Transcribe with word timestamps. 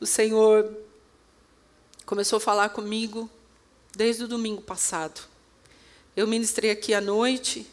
o 0.00 0.06
Senhor 0.06 0.72
começou 2.06 2.36
a 2.36 2.40
falar 2.40 2.68
comigo 2.70 3.28
desde 3.94 4.24
o 4.24 4.28
domingo 4.28 4.62
passado. 4.62 5.20
Eu 6.16 6.26
ministrei 6.26 6.70
aqui 6.70 6.94
à 6.94 7.00
noite, 7.00 7.66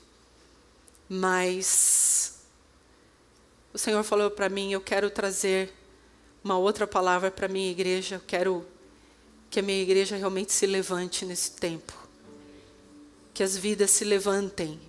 mas 1.08 2.40
o 3.74 3.78
Senhor 3.78 4.04
falou 4.04 4.32
para 4.32 4.50
mim: 4.50 4.72
eu 4.72 4.82
quero 4.82 5.10
trazer 5.10 5.72
uma 6.44 6.58
outra 6.58 6.88
palavra 6.88 7.30
para 7.30 7.46
a 7.46 7.50
minha 7.50 7.70
igreja, 7.70 8.16
eu 8.16 8.22
quero 8.26 8.66
que 9.50 9.60
a 9.60 9.64
minha 9.64 9.82
igreja 9.82 10.16
realmente 10.16 10.52
se 10.52 10.66
levante 10.66 11.26
nesse 11.26 11.52
tempo. 11.52 11.94
Que 13.34 13.44
as 13.44 13.56
vidas 13.56 13.92
se 13.92 14.04
levantem. 14.04 14.80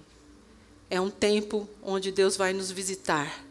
É 0.88 1.00
um 1.00 1.10
tempo 1.10 1.68
onde 1.82 2.12
Deus 2.12 2.36
vai 2.36 2.52
nos 2.52 2.70
visitar 2.70 3.44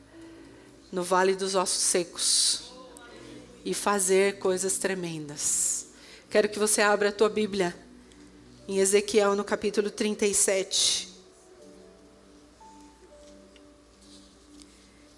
no 0.92 1.04
vale 1.04 1.36
dos 1.36 1.54
ossos 1.54 1.84
secos 1.84 2.65
e 3.66 3.74
fazer 3.74 4.38
coisas 4.38 4.78
tremendas. 4.78 5.88
Quero 6.30 6.48
que 6.48 6.60
você 6.60 6.82
abra 6.82 7.10
a 7.10 7.12
tua 7.12 7.28
Bíblia 7.28 7.76
em 8.68 8.78
Ezequiel 8.78 9.36
no 9.36 9.44
capítulo 9.44 9.90
37. 9.90 11.10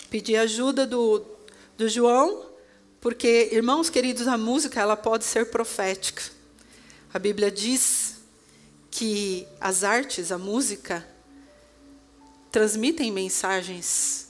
Pedir 0.10 0.38
ajuda 0.38 0.88
do, 0.88 1.26
do 1.78 1.90
João, 1.90 2.46
porque, 3.02 3.50
irmãos 3.52 3.90
queridos, 3.90 4.28
a 4.28 4.38
música 4.38 4.80
ela 4.80 4.96
pode 4.96 5.26
ser 5.26 5.50
profética. 5.50 6.24
A 7.14 7.20
Bíblia 7.20 7.52
diz 7.52 8.16
que 8.90 9.46
as 9.60 9.84
artes, 9.84 10.32
a 10.32 10.38
música, 10.38 11.06
transmitem 12.50 13.12
mensagens 13.12 14.27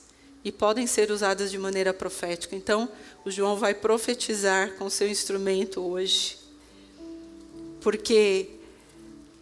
e 0.48 0.52
podem 0.52 0.86
ser 0.86 1.10
usadas 1.10 1.50
de 1.50 1.58
maneira 1.58 1.92
profética. 1.92 2.56
Então, 2.56 2.88
o 3.22 3.30
João 3.30 3.54
vai 3.54 3.74
profetizar 3.74 4.72
com 4.76 4.88
seu 4.88 5.06
instrumento 5.06 5.78
hoje. 5.82 6.38
Porque 7.82 8.48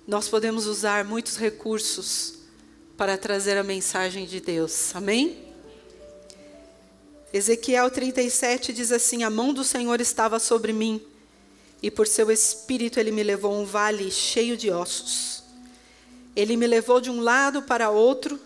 nós 0.04 0.28
podemos 0.28 0.66
usar 0.66 1.04
muitos 1.04 1.36
recursos 1.36 2.38
para 2.96 3.16
trazer 3.16 3.56
a 3.56 3.62
mensagem 3.62 4.26
de 4.26 4.40
Deus. 4.40 4.96
Amém? 4.96 5.38
Ezequiel 7.32 7.88
37 7.88 8.72
diz 8.72 8.90
assim: 8.90 9.22
A 9.22 9.30
mão 9.30 9.54
do 9.54 9.62
Senhor 9.62 10.00
estava 10.00 10.40
sobre 10.40 10.72
mim, 10.72 11.00
e 11.80 11.88
por 11.88 12.08
seu 12.08 12.32
espírito 12.32 12.98
ele 12.98 13.12
me 13.12 13.22
levou 13.22 13.54
a 13.54 13.58
um 13.58 13.64
vale 13.64 14.10
cheio 14.10 14.56
de 14.56 14.72
ossos. 14.72 15.44
Ele 16.34 16.56
me 16.56 16.66
levou 16.66 17.00
de 17.00 17.10
um 17.10 17.20
lado 17.20 17.62
para 17.62 17.90
outro, 17.90 18.40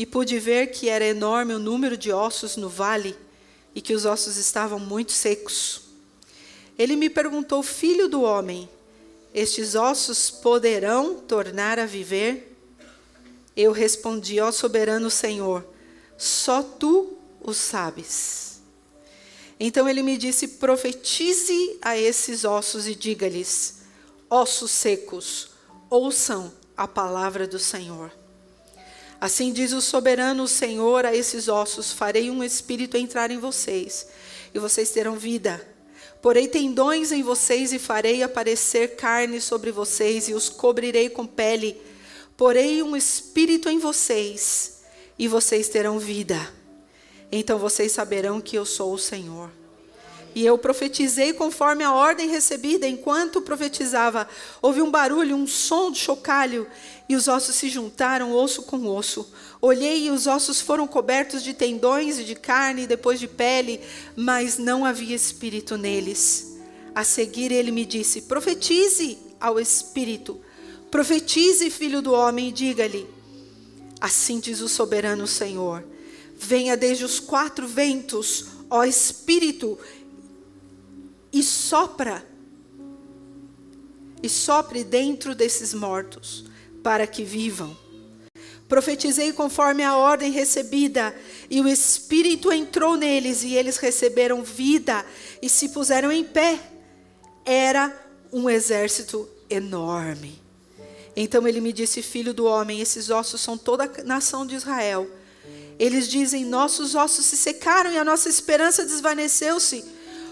e 0.00 0.06
pude 0.06 0.38
ver 0.38 0.68
que 0.68 0.88
era 0.88 1.04
enorme 1.04 1.52
o 1.52 1.58
número 1.58 1.94
de 1.94 2.10
ossos 2.10 2.56
no 2.56 2.70
vale 2.70 3.14
e 3.74 3.82
que 3.82 3.92
os 3.92 4.06
ossos 4.06 4.38
estavam 4.38 4.80
muito 4.80 5.12
secos. 5.12 5.82
Ele 6.78 6.96
me 6.96 7.10
perguntou, 7.10 7.62
filho 7.62 8.08
do 8.08 8.22
homem, 8.22 8.66
estes 9.34 9.74
ossos 9.74 10.30
poderão 10.30 11.16
tornar 11.16 11.78
a 11.78 11.84
viver? 11.84 12.56
Eu 13.54 13.72
respondi, 13.72 14.40
ó 14.40 14.50
soberano 14.50 15.10
Senhor, 15.10 15.66
só 16.16 16.62
tu 16.62 17.18
o 17.38 17.52
sabes. 17.52 18.62
Então 19.60 19.86
ele 19.86 20.02
me 20.02 20.16
disse: 20.16 20.48
profetize 20.48 21.76
a 21.82 21.98
esses 21.98 22.46
ossos 22.46 22.88
e 22.88 22.94
diga-lhes: 22.94 23.82
ossos 24.30 24.70
secos, 24.70 25.50
ouçam 25.90 26.50
a 26.74 26.88
palavra 26.88 27.46
do 27.46 27.58
Senhor. 27.58 28.10
Assim 29.20 29.52
diz 29.52 29.72
o 29.72 29.82
soberano 29.82 30.48
Senhor 30.48 31.04
a 31.04 31.14
esses 31.14 31.46
ossos: 31.46 31.92
farei 31.92 32.30
um 32.30 32.42
espírito 32.42 32.96
entrar 32.96 33.30
em 33.30 33.38
vocês, 33.38 34.06
e 34.54 34.58
vocês 34.58 34.90
terão 34.90 35.16
vida. 35.16 35.64
Porei 36.22 36.48
tendões 36.48 37.12
em 37.12 37.22
vocês 37.22 37.72
e 37.72 37.78
farei 37.78 38.22
aparecer 38.22 38.96
carne 38.96 39.40
sobre 39.40 39.70
vocês 39.70 40.28
e 40.28 40.34
os 40.34 40.48
cobrirei 40.48 41.08
com 41.08 41.26
pele. 41.26 41.80
Porei 42.36 42.82
um 42.82 42.96
espírito 42.96 43.68
em 43.68 43.78
vocês 43.78 44.80
e 45.18 45.28
vocês 45.28 45.68
terão 45.68 45.98
vida. 45.98 46.52
Então 47.32 47.58
vocês 47.58 47.92
saberão 47.92 48.40
que 48.40 48.56
eu 48.56 48.66
sou 48.66 48.92
o 48.92 48.98
Senhor. 48.98 49.59
E 50.34 50.46
eu 50.46 50.56
profetizei 50.56 51.32
conforme 51.32 51.82
a 51.82 51.92
ordem 51.92 52.28
recebida. 52.28 52.86
Enquanto 52.86 53.42
profetizava, 53.42 54.28
houve 54.62 54.80
um 54.80 54.90
barulho, 54.90 55.36
um 55.36 55.46
som 55.46 55.90
de 55.90 55.98
chocalho, 55.98 56.66
e 57.08 57.16
os 57.16 57.26
ossos 57.26 57.56
se 57.56 57.68
juntaram, 57.68 58.32
osso 58.32 58.62
com 58.62 58.86
osso. 58.86 59.32
Olhei 59.60 60.06
e 60.06 60.10
os 60.10 60.26
ossos 60.26 60.60
foram 60.60 60.86
cobertos 60.86 61.42
de 61.42 61.52
tendões 61.52 62.18
e 62.18 62.24
de 62.24 62.34
carne, 62.34 62.86
depois 62.86 63.18
de 63.18 63.26
pele, 63.26 63.80
mas 64.14 64.56
não 64.56 64.84
havia 64.84 65.16
espírito 65.16 65.76
neles. 65.76 66.58
A 66.94 67.04
seguir 67.04 67.50
ele 67.50 67.70
me 67.70 67.84
disse: 67.84 68.22
Profetize 68.22 69.18
ao 69.40 69.58
espírito, 69.58 70.40
profetize, 70.90 71.70
filho 71.70 72.00
do 72.00 72.12
homem, 72.12 72.48
e 72.48 72.52
diga-lhe: 72.52 73.06
Assim 74.00 74.40
diz 74.40 74.60
o 74.60 74.68
soberano 74.68 75.26
Senhor: 75.26 75.84
Venha 76.36 76.76
desde 76.76 77.04
os 77.04 77.20
quatro 77.20 77.66
ventos, 77.66 78.46
ó 78.70 78.84
espírito, 78.84 79.78
e 81.32 81.42
sopra, 81.42 82.26
e 84.22 84.28
sopre 84.28 84.84
dentro 84.84 85.34
desses 85.34 85.72
mortos, 85.72 86.44
para 86.82 87.06
que 87.06 87.24
vivam. 87.24 87.76
Profetizei 88.68 89.32
conforme 89.32 89.82
a 89.82 89.96
ordem 89.96 90.30
recebida, 90.30 91.14
e 91.48 91.60
o 91.60 91.68
Espírito 91.68 92.52
entrou 92.52 92.96
neles, 92.96 93.42
e 93.42 93.54
eles 93.54 93.76
receberam 93.76 94.42
vida 94.42 95.04
e 95.42 95.48
se 95.48 95.70
puseram 95.70 96.12
em 96.12 96.22
pé. 96.22 96.60
Era 97.44 97.92
um 98.32 98.48
exército 98.48 99.28
enorme. 99.48 100.40
Então 101.16 101.46
ele 101.48 101.60
me 101.60 101.72
disse: 101.72 102.00
Filho 102.00 102.32
do 102.32 102.44
homem, 102.44 102.80
esses 102.80 103.10
ossos 103.10 103.40
são 103.40 103.58
toda 103.58 103.84
a 103.84 104.04
nação 104.04 104.46
de 104.46 104.54
Israel. 104.54 105.10
Eles 105.78 106.08
dizem: 106.08 106.44
Nossos 106.44 106.94
ossos 106.94 107.26
se 107.26 107.36
secaram 107.36 107.90
e 107.90 107.98
a 107.98 108.04
nossa 108.04 108.28
esperança 108.28 108.84
desvaneceu-se 108.84 109.84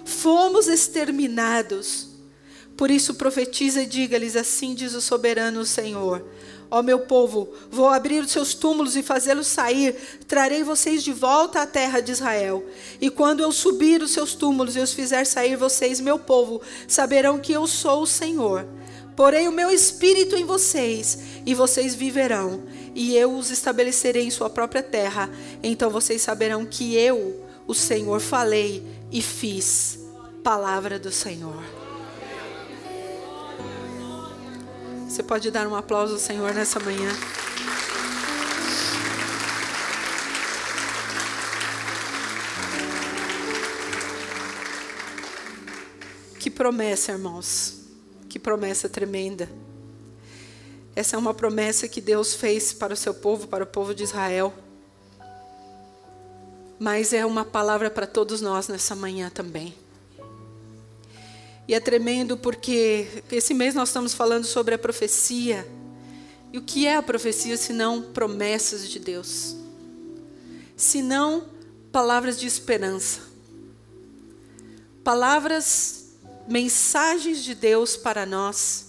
fomos 0.09 0.67
exterminados. 0.67 2.09
Por 2.77 2.91
isso 2.91 3.15
profetiza 3.15 3.83
e 3.83 3.87
diga-lhes: 3.87 4.35
Assim 4.37 4.75
diz 4.75 4.95
o 4.95 5.01
soberano 5.01 5.65
Senhor. 5.65 6.25
Ó 6.71 6.83
meu 6.83 7.01
povo, 7.01 7.49
vou 7.71 7.89
abrir 7.89 8.23
os 8.23 8.31
seus 8.31 8.53
túmulos 8.53 8.95
e 8.95 9.03
fazê-los 9.03 9.47
sair, 9.47 9.97
trarei 10.27 10.63
vocês 10.63 11.03
de 11.03 11.15
volta 11.15 11.63
à 11.63 11.67
terra 11.67 12.01
de 12.01 12.13
Israel. 12.13 12.63
E 13.01 13.09
quando 13.09 13.41
eu 13.41 13.51
subir 13.51 14.03
os 14.03 14.11
seus 14.11 14.35
túmulos 14.35 14.77
e 14.77 14.81
os 14.81 14.93
fizer 14.93 15.25
sair, 15.25 15.57
vocês, 15.57 15.99
meu 15.99 16.19
povo, 16.19 16.61
saberão 16.87 17.39
que 17.39 17.53
eu 17.53 17.67
sou 17.67 18.03
o 18.03 18.07
Senhor. 18.07 18.67
Porei 19.17 19.49
o 19.49 19.53
meu 19.53 19.71
espírito 19.71 20.37
em 20.37 20.45
vocês, 20.45 21.19
e 21.47 21.55
vocês 21.55 21.95
viverão, 21.95 22.63
e 22.95 23.17
eu 23.17 23.35
os 23.35 23.51
estabelecerei 23.51 24.25
em 24.25 24.31
sua 24.31 24.51
própria 24.51 24.83
terra. 24.83 25.29
Então 25.63 25.91
vocês 25.91 26.21
saberão 26.21 26.67
que 26.67 26.95
eu, 26.95 27.48
o 27.69 27.75
Senhor, 27.75 28.19
falei 28.19 28.83
e 29.13 29.21
fiz 29.21 29.99
palavra 30.43 30.99
do 30.99 31.13
Senhor. 31.13 31.63
Você 35.07 35.23
pode 35.23 35.51
dar 35.51 35.67
um 35.67 35.77
aplauso 35.77 36.15
ao 36.15 36.19
Senhor 36.19 36.55
nessa 36.55 36.81
manhã? 36.81 37.11
Que 46.41 46.49
promessa, 46.49 47.13
irmãos. 47.13 47.81
Que 48.31 48.39
promessa 48.39 48.89
tremenda. 48.89 49.47
Essa 50.97 51.17
é 51.17 51.19
uma 51.19 51.35
promessa 51.35 51.87
que 51.87 52.01
Deus 52.01 52.35
fez 52.35 52.73
para 52.73 52.95
o 52.95 52.97
seu 52.97 53.13
povo, 53.13 53.47
para 53.47 53.65
o 53.65 53.67
povo 53.67 53.95
de 53.95 54.05
Israel. 54.05 54.55
Mas 56.79 57.13
é 57.13 57.27
uma 57.27 57.45
palavra 57.45 57.91
para 57.91 58.07
todos 58.07 58.41
nós 58.41 58.69
nessa 58.69 58.95
manhã 58.95 59.31
também. 59.31 59.75
E 61.67 61.75
é 61.75 61.81
tremendo 61.81 62.37
porque 62.37 63.23
esse 63.31 63.53
mês 63.53 63.75
nós 63.75 63.91
estamos 63.91 64.15
falando 64.15 64.45
sobre 64.45 64.75
a 64.75 64.79
profecia. 64.79 65.69
E 66.53 66.59
o 66.59 66.63
que 66.63 66.87
é 66.87 66.97
a 66.97 67.03
profecia 67.03 67.57
se 67.57 67.73
não 67.73 68.01
promessas 68.01 68.89
de 68.89 68.99
Deus? 68.99 69.55
Se 70.77 71.03
não 71.03 71.45
palavras 71.93 72.39
de 72.39 72.47
esperança. 72.47 73.21
palavras, 75.03 76.11
mensagens 76.47 77.43
de 77.43 77.55
Deus 77.55 77.97
para 77.97 78.27
nós, 78.27 78.89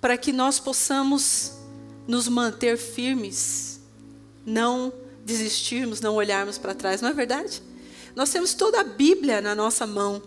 para 0.00 0.16
que 0.16 0.32
nós 0.32 0.60
possamos 0.60 1.52
nos 2.06 2.28
manter 2.28 2.78
firmes, 2.78 3.80
não 4.46 4.92
desistirmos, 5.28 6.00
não 6.00 6.14
olharmos 6.14 6.56
para 6.56 6.74
trás, 6.74 7.02
não 7.02 7.10
é 7.10 7.12
verdade? 7.12 7.62
Nós 8.16 8.30
temos 8.30 8.54
toda 8.54 8.80
a 8.80 8.84
Bíblia 8.84 9.42
na 9.42 9.54
nossa 9.54 9.86
mão 9.86 10.22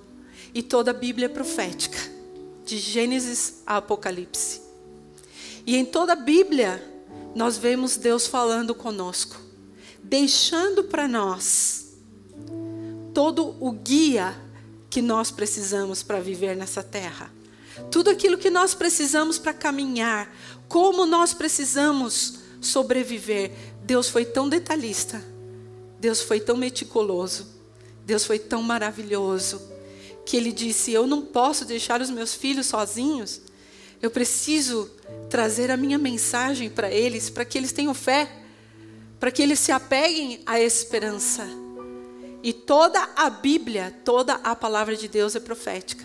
e 0.54 0.62
toda 0.62 0.92
a 0.92 0.94
Bíblia 0.94 1.28
profética, 1.28 1.98
de 2.64 2.78
Gênesis 2.78 3.64
a 3.66 3.78
Apocalipse. 3.78 4.62
E 5.66 5.76
em 5.76 5.84
toda 5.84 6.14
a 6.14 6.16
Bíblia, 6.16 6.88
nós 7.34 7.58
vemos 7.58 7.98
Deus 7.98 8.28
falando 8.28 8.76
conosco, 8.76 9.42
deixando 10.04 10.84
para 10.84 11.08
nós 11.08 11.96
todo 13.12 13.56
o 13.60 13.72
guia 13.72 14.36
que 14.88 15.02
nós 15.02 15.32
precisamos 15.32 16.04
para 16.04 16.20
viver 16.20 16.56
nessa 16.56 16.84
terra. 16.84 17.34
Tudo 17.90 18.12
aquilo 18.12 18.38
que 18.38 18.52
nós 18.52 18.76
precisamos 18.76 19.40
para 19.40 19.54
caminhar, 19.54 20.32
como 20.68 21.08
nós 21.08 21.34
precisamos 21.34 22.41
sobreviver. 22.62 23.52
Deus 23.84 24.08
foi 24.08 24.24
tão 24.24 24.48
detalhista, 24.48 25.22
Deus 26.00 26.22
foi 26.22 26.40
tão 26.40 26.56
meticuloso, 26.56 27.48
Deus 28.06 28.24
foi 28.24 28.40
tão 28.40 28.62
maravilhoso, 28.62 29.62
que 30.26 30.38
Ele 30.38 30.52
disse: 30.52 30.94
Eu 30.94 31.06
não 31.08 31.24
posso 31.24 31.66
deixar 31.66 32.00
os 32.00 32.10
meus 32.10 32.34
filhos 32.34 32.68
sozinhos, 32.68 33.42
eu 34.02 34.10
preciso 34.10 34.90
trazer 35.30 35.70
a 35.70 35.78
minha 35.78 35.98
mensagem 35.98 36.70
para 36.70 36.92
eles, 36.92 37.30
para 37.30 37.44
que 37.44 37.58
eles 37.58 37.72
tenham 37.72 37.94
fé, 37.94 38.32
para 39.20 39.32
que 39.32 39.42
eles 39.42 39.60
se 39.60 39.72
apeguem 39.72 40.42
à 40.46 40.60
esperança. 40.60 41.48
E 42.44 42.52
toda 42.52 43.00
a 43.16 43.30
Bíblia, 43.30 43.96
toda 44.04 44.34
a 44.36 44.56
palavra 44.56 44.96
de 44.96 45.08
Deus 45.08 45.36
é 45.36 45.40
profética. 45.40 46.04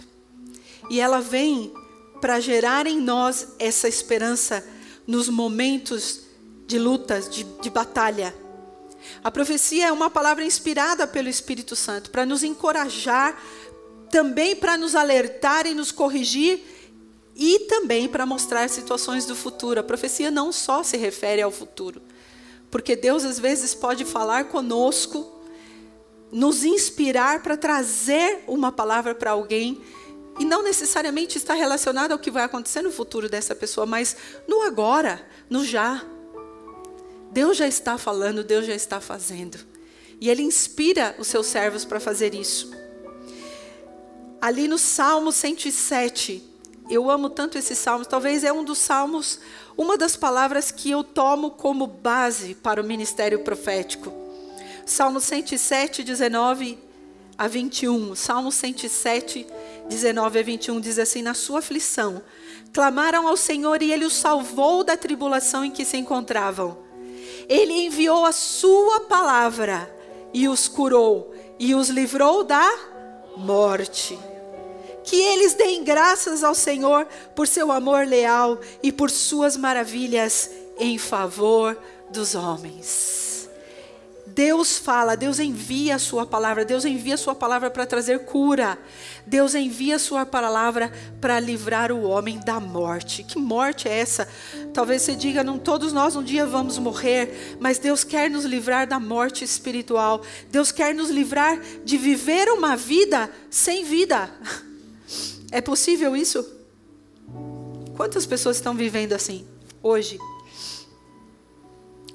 E 0.91 1.01
ela 1.01 1.21
vem 1.21 1.73
para 2.21 2.41
gerar 2.41 2.87
em 2.87 3.01
nós 3.01 3.49
essa 3.59 3.89
esperança 3.89 4.67
nos 5.07 5.29
momentos 5.29 6.26
de 6.67 6.79
lutas, 6.79 7.29
de, 7.29 7.45
de 7.45 7.71
batalha. 7.71 8.35
A 9.23 9.31
profecia 9.31 9.87
é 9.87 9.93
uma 9.93 10.11
palavra 10.11 10.45
inspirada 10.45 11.07
pelo 11.07 11.29
Espírito 11.29 11.77
Santo 11.77 12.11
para 12.11 12.27
nos 12.27 12.43
encorajar, 12.43 13.41
também 14.11 14.57
para 14.57 14.77
nos 14.77 14.95
alertar 14.95 15.67
e 15.67 15.75
nos 15.75 15.93
corrigir 15.93 16.63
e 17.35 17.61
também 17.61 18.09
para 18.09 18.25
mostrar 18.27 18.69
situações 18.69 19.27
do 19.27 19.35
futuro. 19.35 19.81
A 19.81 19.85
profecia 19.85 20.31
não 20.31 20.51
só 20.51 20.83
se 20.83 20.97
refere 20.97 21.43
ao 21.43 21.51
futuro, 21.51 22.01
porque 22.71 22.97
Deus 22.97 23.25
às 23.25 23.39
vezes 23.39 23.75
pode 23.75 24.05
falar 24.05 24.47
conosco, 24.47 25.33
nos 26.33 26.65
inspirar 26.65 27.43
para 27.43 27.57
trazer 27.57 28.43
uma 28.47 28.73
palavra 28.73 29.15
para 29.15 29.31
alguém 29.31 29.81
e 30.39 30.45
não 30.45 30.63
necessariamente 30.63 31.39
está 31.39 31.55
relacionado 31.55 32.13
ao 32.13 32.19
que 32.19 32.31
vai 32.31 32.45
acontecer 32.45 32.83
no 32.83 32.91
futuro 32.91 33.29
dessa 33.29 33.55
pessoa, 33.55 33.87
mas 33.87 34.17
no 34.47 34.63
agora, 34.63 35.25
no 35.49 35.65
já. 35.65 36.05
Deus 37.37 37.59
já 37.59 37.69
está 37.69 37.99
falando, 37.99 38.43
Deus 38.43 38.65
já 38.65 38.75
está 38.75 38.99
fazendo. 38.99 39.59
E 40.19 40.31
Ele 40.31 40.43
inspira 40.43 41.15
os 41.19 41.27
seus 41.27 41.45
servos 41.45 41.85
para 41.85 42.01
fazer 42.01 42.35
isso. 42.35 42.71
Ali 44.41 44.67
no 44.67 44.79
Salmo 44.79 45.31
107, 45.31 46.43
eu 46.89 47.11
amo 47.11 47.29
tanto 47.29 47.59
esse 47.59 47.75
salmo, 47.75 48.07
talvez 48.07 48.43
é 48.43 48.51
um 48.51 48.65
dos 48.65 48.79
salmos, 48.79 49.39
uma 49.77 49.99
das 49.99 50.17
palavras 50.17 50.71
que 50.71 50.91
eu 50.91 51.05
tomo 51.05 51.51
como 51.51 51.87
base 51.87 52.55
para 52.55 52.81
o 52.81 52.85
ministério 52.87 53.41
profético. 53.41 54.11
Salmo 54.87 55.21
107, 55.21 56.05
19 56.05 56.79
a 57.37 57.47
21. 57.47 58.15
Salmo 58.15 58.51
107, 58.51 59.47
19 59.91 60.39
a 60.39 60.43
21 60.43 60.81
diz 60.81 60.99
assim: 60.99 61.21
Na 61.21 61.35
sua 61.35 61.59
aflição, 61.59 62.23
clamaram 62.73 63.29
ao 63.29 63.37
Senhor 63.37 63.83
e 63.83 63.93
ele 63.93 64.07
os 64.07 64.15
salvou 64.15 64.83
da 64.83 64.97
tribulação 64.97 65.67
em 65.67 65.71
que 65.71 65.85
se 65.85 65.99
encontravam. 65.99 66.86
Ele 67.49 67.73
enviou 67.73 68.25
a 68.25 68.33
sua 68.33 69.01
palavra 69.01 69.95
e 70.33 70.49
os 70.49 70.69
curou 70.69 71.33
e 71.59 71.75
os 71.75 71.89
livrou 71.89 72.45
da 72.45 72.69
morte 73.37 74.19
que 75.07 75.17
eles 75.17 75.55
deem 75.55 75.85
graças 75.85 76.43
ao 76.43 76.55
Senhor 76.55 77.07
por 77.35 77.47
seu 77.47 77.71
amor 77.71 78.05
leal 78.07 78.59
e 78.83 78.91
por 78.91 79.09
suas 79.09 79.57
maravilhas 79.57 80.51
em 80.79 80.99
favor 80.99 81.79
dos 82.11 82.35
homens. 82.35 83.26
Deus 84.37 84.77
fala, 84.77 85.17
Deus 85.17 85.41
envia 85.41 85.97
a 85.97 85.99
sua 85.99 86.27
palavra, 86.27 86.63
Deus 86.63 86.85
envia 86.85 87.15
a 87.15 87.17
sua 87.17 87.35
palavra 87.35 87.71
para 87.71 87.87
trazer 87.87 88.19
cura. 88.27 88.79
Deus 89.27 89.55
envia 89.55 89.97
a 89.97 89.99
sua 89.99 90.27
palavra 90.27 90.93
para 91.23 91.41
livrar 91.41 91.91
o 91.91 92.03
homem 92.03 92.39
da 92.41 92.61
morte. 92.61 93.23
Que 93.23 93.39
morte 93.39 93.89
é 93.89 93.99
essa? 93.99 94.29
Talvez 94.75 95.01
você 95.01 95.17
diga, 95.17 95.43
não 95.43 95.59
todos 95.59 95.91
nós 95.91 96.17
um 96.17 96.23
dia 96.23 96.45
vamos 96.45 96.77
morrer, 96.77 97.57
mas 97.59 97.79
Deus 97.79 98.05
quer 98.05 98.29
nos 98.29 98.45
livrar 98.45 98.87
da 98.87 99.01
morte 99.01 99.43
espiritual. 99.43 100.21
Deus 100.51 100.71
quer 100.71 100.95
nos 100.95 101.09
livrar 101.09 101.59
de 101.83 101.97
viver 101.97 102.51
uma 102.51 102.77
vida 102.77 103.31
sem 103.51 103.85
vida. 103.85 104.31
É 105.53 105.61
possível 105.61 106.17
isso? 106.17 106.45
Quantas 107.97 108.27
pessoas 108.27 108.57
estão 108.57 108.75
vivendo 108.75 109.13
assim 109.13 109.47
hoje? 109.81 110.19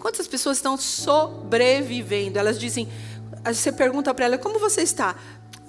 Quantas 0.01 0.27
pessoas 0.27 0.57
estão 0.57 0.75
sobrevivendo? 0.77 2.39
Elas 2.39 2.59
dizem, 2.59 2.89
você 3.45 3.71
pergunta 3.71 4.11
para 4.15 4.25
ela, 4.25 4.37
como 4.37 4.57
você 4.57 4.81
está? 4.81 5.15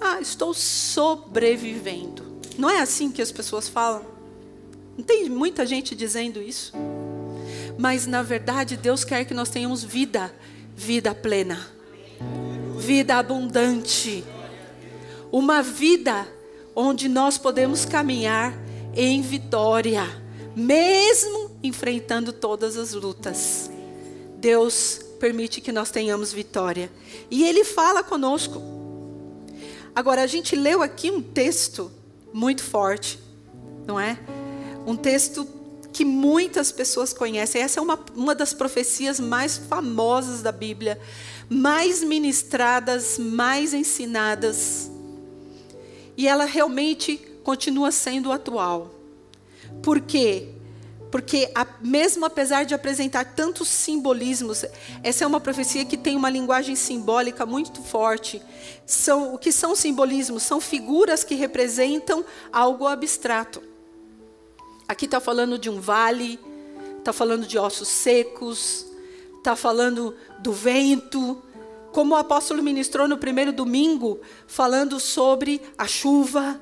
Ah, 0.01 0.19
estou 0.19 0.55
sobrevivendo. 0.55 2.41
Não 2.57 2.67
é 2.67 2.81
assim 2.81 3.11
que 3.11 3.21
as 3.21 3.31
pessoas 3.31 3.69
falam? 3.69 4.03
Não 4.97 5.03
tem 5.03 5.29
muita 5.29 5.67
gente 5.67 5.93
dizendo 5.93 6.41
isso? 6.41 6.73
Mas 7.77 8.07
na 8.07 8.23
verdade, 8.23 8.75
Deus 8.75 9.03
quer 9.03 9.23
que 9.23 9.35
nós 9.35 9.49
tenhamos 9.49 9.83
vida, 9.83 10.33
vida 10.75 11.13
plena, 11.13 11.67
vida 12.79 13.17
abundante, 13.17 14.23
uma 15.31 15.61
vida 15.61 16.27
onde 16.75 17.07
nós 17.07 17.37
podemos 17.37 17.85
caminhar 17.85 18.51
em 18.95 19.21
vitória, 19.21 20.03
mesmo 20.55 21.51
enfrentando 21.61 22.33
todas 22.33 22.77
as 22.77 22.93
lutas. 22.93 23.72
Deus 24.43 24.99
permite 25.19 25.61
que 25.61 25.71
nós 25.71 25.89
tenhamos 25.89 26.33
vitória. 26.33 26.91
E 27.31 27.43
Ele 27.43 27.63
fala 27.63 28.03
conosco. 28.03 28.61
Agora, 29.95 30.21
a 30.21 30.27
gente 30.27 30.53
leu 30.55 30.81
aqui 30.81 31.09
um 31.09 31.21
texto 31.21 31.89
muito 32.33 32.61
forte, 32.61 33.17
não 33.87 33.97
é? 33.97 34.19
Um 34.85 34.97
texto 34.97 35.47
que 35.93 36.03
muitas 36.03 36.71
pessoas 36.71 37.13
conhecem. 37.13 37.61
Essa 37.61 37.79
é 37.79 37.83
uma, 37.83 37.97
uma 38.13 38.35
das 38.35 38.53
profecias 38.53 39.17
mais 39.17 39.57
famosas 39.57 40.41
da 40.41 40.51
Bíblia, 40.51 40.99
mais 41.49 42.03
ministradas, 42.03 43.17
mais 43.17 43.73
ensinadas 43.73 44.91
e 46.15 46.27
ela 46.27 46.45
realmente 46.45 47.17
continua 47.43 47.91
sendo 47.91 48.31
atual. 48.31 48.93
Por 49.81 49.99
quê? 49.99 50.49
Porque, 51.13 51.51
a, 51.53 51.63
mesmo 51.79 52.25
apesar 52.25 52.65
de 52.65 52.73
apresentar 52.73 53.35
tantos 53.35 53.67
simbolismos, 53.67 54.65
essa 55.03 55.23
é 55.23 55.27
uma 55.27 55.39
profecia 55.39 55.85
que 55.85 55.95
tem 55.95 56.15
uma 56.15 56.27
linguagem 56.27 56.75
simbólica 56.75 57.45
muito 57.45 57.83
forte. 57.83 58.41
São, 58.83 59.35
o 59.35 59.37
que 59.37 59.51
são 59.51 59.75
simbolismos? 59.75 60.41
São 60.41 60.59
figuras 60.59 61.23
que 61.23 61.35
representam 61.35 62.25
algo 62.51 62.87
abstrato. 62.87 63.61
Aqui 64.87 65.05
está 65.05 65.19
falando 65.19 65.59
de 65.59 65.69
um 65.69 65.79
vale, 65.79 66.39
está 66.97 67.13
falando 67.13 67.45
de 67.45 67.59
ossos 67.59 67.89
secos, 67.89 68.83
está 69.37 69.55
falando 69.55 70.15
do 70.39 70.51
vento, 70.51 71.39
como 71.91 72.15
o 72.15 72.17
apóstolo 72.17 72.63
ministrou 72.63 73.07
no 73.07 73.19
primeiro 73.19 73.53
domingo, 73.53 74.19
falando 74.47 74.99
sobre 74.99 75.61
a 75.77 75.85
chuva. 75.85 76.59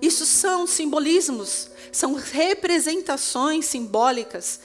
Isso 0.00 0.24
são 0.24 0.66
simbolismos, 0.66 1.69
são 1.92 2.14
representações 2.14 3.66
simbólicas 3.66 4.60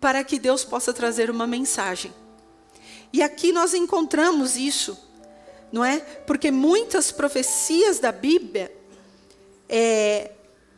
para 0.00 0.22
que 0.22 0.38
Deus 0.38 0.64
possa 0.64 0.92
trazer 0.92 1.30
uma 1.30 1.46
mensagem. 1.46 2.12
E 3.12 3.22
aqui 3.22 3.52
nós 3.52 3.74
encontramos 3.74 4.56
isso, 4.56 4.96
não 5.72 5.84
é? 5.84 5.98
Porque 5.98 6.50
muitas 6.50 7.10
profecias 7.10 7.98
da 7.98 8.12
Bíblia 8.12 8.72
é, 9.68 10.32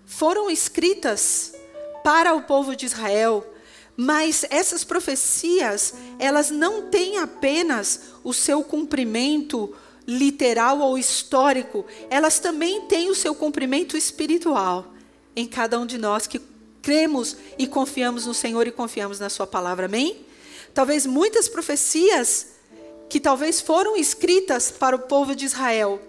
foram 0.06 0.50
escritas 0.50 1.54
para 2.02 2.34
o 2.34 2.42
povo 2.42 2.74
de 2.74 2.86
Israel, 2.86 3.46
mas 3.96 4.46
essas 4.48 4.84
profecias, 4.84 5.94
elas 6.18 6.50
não 6.50 6.88
têm 6.88 7.18
apenas 7.18 8.00
o 8.24 8.32
seu 8.32 8.62
cumprimento 8.64 9.74
literal 10.06 10.80
ou 10.80 10.96
histórico, 10.96 11.84
elas 12.08 12.38
também 12.38 12.82
têm 12.82 13.10
o 13.10 13.14
seu 13.14 13.34
cumprimento 13.34 13.96
espiritual 13.96 14.94
em 15.40 15.46
cada 15.46 15.78
um 15.78 15.86
de 15.86 15.98
nós 15.98 16.26
que 16.26 16.40
cremos 16.82 17.36
e 17.58 17.66
confiamos 17.66 18.26
no 18.26 18.34
Senhor 18.34 18.66
e 18.66 18.72
confiamos 18.72 19.18
na 19.18 19.28
Sua 19.28 19.46
palavra. 19.46 19.86
Amém? 19.86 20.24
Talvez 20.72 21.06
muitas 21.06 21.48
profecias 21.48 22.48
que 23.08 23.18
talvez 23.18 23.60
foram 23.60 23.96
escritas 23.96 24.70
para 24.70 24.94
o 24.94 25.00
povo 25.00 25.34
de 25.34 25.44
Israel, 25.44 26.00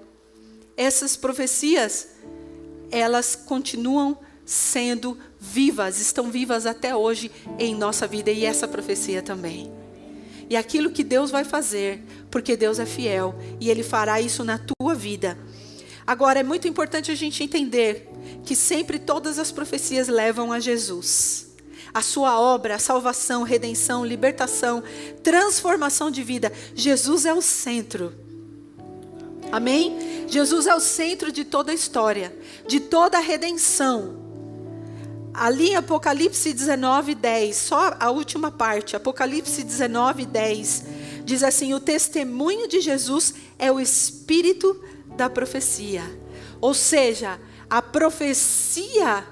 essas 0.78 1.16
profecias, 1.16 2.10
elas 2.92 3.36
continuam 3.36 4.18
sendo 4.46 5.18
vivas, 5.40 6.00
estão 6.00 6.30
vivas 6.30 6.66
até 6.66 6.96
hoje 6.96 7.32
em 7.58 7.74
nossa 7.74 8.06
vida 8.06 8.32
e 8.32 8.46
essa 8.46 8.68
profecia 8.68 9.22
também. 9.22 9.72
E 10.50 10.56
aquilo 10.56 10.92
que 10.92 11.04
Deus 11.04 11.32
vai 11.32 11.44
fazer, 11.44 12.04
porque 12.30 12.58
Deus 12.58 12.78
é 12.78 12.86
fiel 12.86 13.34
e 13.60 13.70
Ele 13.70 13.84
fará 13.84 14.20
isso 14.20 14.44
na 14.44 14.60
tua 14.60 14.94
vida. 14.94 15.38
Agora, 16.06 16.40
é 16.40 16.44
muito 16.44 16.68
importante 16.68 17.12
a 17.12 17.16
gente 17.16 17.44
entender 17.44 18.10
que 18.44 18.56
sempre 18.56 18.98
todas 18.98 19.38
as 19.38 19.52
profecias 19.52 20.08
levam 20.08 20.52
a 20.52 20.60
Jesus. 20.60 21.52
A 21.94 22.02
sua 22.02 22.40
obra, 22.40 22.76
a 22.76 22.80
salvação, 22.80 23.44
redenção, 23.44 24.06
libertação, 24.06 24.84
transformação 25.22 26.10
de 26.10 26.24
vida. 26.24 26.52
Jesus 26.74 27.26
é 27.26 27.34
o 27.34 27.42
centro. 27.42 28.14
Amém? 29.52 30.26
Jesus 30.28 30.66
é 30.66 30.74
o 30.74 30.80
centro 30.80 31.32
de 31.32 31.44
toda 31.44 31.72
a 31.72 31.76
história, 31.76 32.34
de 32.66 32.80
toda 32.80 33.18
a 33.18 33.22
redenção. 33.22 34.22
Ali 35.34 35.70
em 35.70 35.76
Apocalipse 35.76 36.54
19, 36.54 37.16
10, 37.16 37.56
só 37.56 37.96
a 38.00 38.10
última 38.10 38.52
parte, 38.52 38.96
Apocalipse 38.96 39.64
19, 39.64 40.26
10, 40.26 40.84
diz 41.26 41.44
assim: 41.44 41.74
O 41.74 41.80
testemunho 41.80 42.68
de 42.68 42.80
Jesus 42.80 43.34
é 43.60 43.72
o 43.72 43.80
espírito 43.80 44.82
da 45.22 45.30
profecia. 45.30 46.02
Ou 46.60 46.74
seja, 46.74 47.40
a 47.70 47.80
profecia 47.80 49.24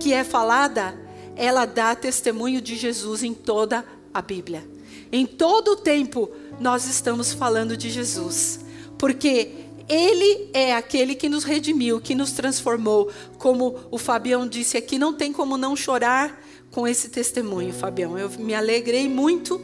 que 0.00 0.12
é 0.12 0.24
falada, 0.24 1.00
ela 1.36 1.66
dá 1.66 1.94
testemunho 1.94 2.60
de 2.60 2.74
Jesus 2.74 3.22
em 3.22 3.32
toda 3.32 3.84
a 4.12 4.20
Bíblia. 4.20 4.68
Em 5.12 5.24
todo 5.24 5.68
o 5.72 5.76
tempo, 5.76 6.28
nós 6.58 6.84
estamos 6.84 7.32
falando 7.32 7.76
de 7.76 7.90
Jesus. 7.90 8.58
Porque 8.98 9.52
ele 9.88 10.50
é 10.52 10.74
aquele 10.74 11.14
que 11.14 11.28
nos 11.28 11.44
redimiu, 11.44 12.00
que 12.00 12.16
nos 12.16 12.32
transformou. 12.32 13.08
Como 13.38 13.76
o 13.88 13.98
Fabião 13.98 14.48
disse 14.48 14.76
aqui, 14.76 14.98
não 14.98 15.14
tem 15.14 15.32
como 15.32 15.56
não 15.56 15.76
chorar 15.76 16.42
com 16.72 16.88
esse 16.88 17.08
testemunho, 17.08 17.72
Fabião. 17.72 18.18
Eu 18.18 18.30
me 18.30 18.52
alegrei 18.52 19.08
muito, 19.08 19.60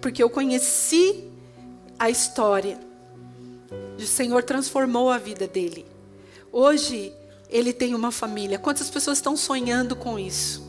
porque 0.00 0.20
eu 0.20 0.28
conheci 0.28 1.28
a 1.96 2.10
história. 2.10 2.85
O 3.96 4.06
Senhor 4.06 4.42
transformou 4.42 5.10
a 5.10 5.18
vida 5.18 5.46
dele. 5.46 5.86
Hoje, 6.52 7.12
ele 7.48 7.72
tem 7.72 7.94
uma 7.94 8.10
família. 8.10 8.58
Quantas 8.58 8.90
pessoas 8.90 9.18
estão 9.18 9.36
sonhando 9.36 9.96
com 9.96 10.18
isso? 10.18 10.66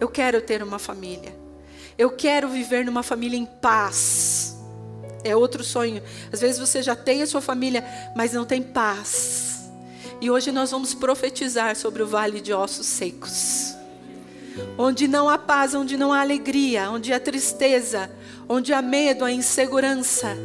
Eu 0.00 0.08
quero 0.08 0.40
ter 0.40 0.62
uma 0.62 0.78
família. 0.78 1.34
Eu 1.96 2.10
quero 2.10 2.48
viver 2.48 2.84
numa 2.84 3.02
família 3.02 3.36
em 3.36 3.46
paz. 3.46 4.56
É 5.24 5.34
outro 5.34 5.64
sonho. 5.64 6.02
Às 6.32 6.40
vezes 6.40 6.58
você 6.58 6.82
já 6.82 6.94
tem 6.94 7.22
a 7.22 7.26
sua 7.26 7.40
família, 7.40 7.84
mas 8.14 8.32
não 8.32 8.44
tem 8.44 8.62
paz. 8.62 9.68
E 10.20 10.30
hoje 10.30 10.52
nós 10.52 10.70
vamos 10.70 10.94
profetizar 10.94 11.74
sobre 11.76 12.02
o 12.02 12.06
vale 12.06 12.40
de 12.40 12.52
ossos 12.52 12.86
secos. 12.86 13.74
Onde 14.76 15.06
não 15.06 15.28
há 15.28 15.38
paz, 15.38 15.74
onde 15.74 15.96
não 15.96 16.12
há 16.12 16.20
alegria, 16.20 16.90
onde 16.90 17.12
há 17.12 17.20
tristeza, 17.20 18.10
onde 18.48 18.72
há 18.72 18.82
medo, 18.82 19.24
há 19.24 19.30
insegurança. 19.30 20.36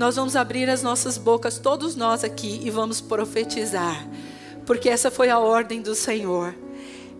Nós 0.00 0.16
vamos 0.16 0.34
abrir 0.34 0.70
as 0.70 0.82
nossas 0.82 1.18
bocas, 1.18 1.58
todos 1.58 1.94
nós 1.94 2.24
aqui, 2.24 2.58
e 2.64 2.70
vamos 2.70 3.02
profetizar. 3.02 4.08
Porque 4.64 4.88
essa 4.88 5.10
foi 5.10 5.28
a 5.28 5.38
ordem 5.38 5.82
do 5.82 5.94
Senhor. 5.94 6.54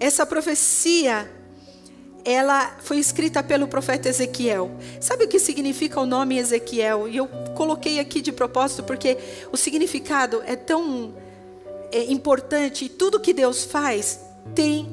Essa 0.00 0.24
profecia 0.24 1.30
ela 2.24 2.78
foi 2.80 2.96
escrita 2.96 3.42
pelo 3.42 3.68
profeta 3.68 4.08
Ezequiel. 4.08 4.70
Sabe 4.98 5.24
o 5.24 5.28
que 5.28 5.38
significa 5.38 6.00
o 6.00 6.06
nome 6.06 6.38
Ezequiel? 6.38 7.06
E 7.06 7.18
eu 7.18 7.28
coloquei 7.54 8.00
aqui 8.00 8.22
de 8.22 8.32
propósito 8.32 8.82
porque 8.82 9.18
o 9.52 9.58
significado 9.58 10.42
é 10.46 10.56
tão 10.56 11.14
é, 11.92 12.04
importante 12.04 12.86
e 12.86 12.88
tudo 12.88 13.20
que 13.20 13.34
Deus 13.34 13.62
faz 13.62 14.20
tem 14.54 14.88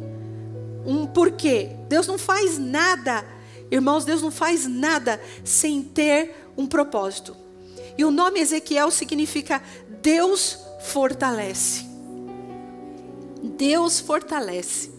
um 0.86 1.08
porquê. 1.08 1.70
Deus 1.88 2.06
não 2.06 2.18
faz 2.18 2.58
nada, 2.58 3.24
irmãos, 3.72 4.04
Deus 4.04 4.22
não 4.22 4.30
faz 4.30 4.68
nada 4.68 5.22
sem 5.46 5.82
ter 5.82 6.52
um 6.58 6.68
propósito. 6.68 7.47
E 7.98 8.06
o 8.06 8.12
nome 8.12 8.40
Ezequiel 8.40 8.92
significa 8.92 9.62
Deus 10.02 10.60
fortalece. 10.82 11.86
Deus 13.42 14.00
fortalece. 14.00 14.92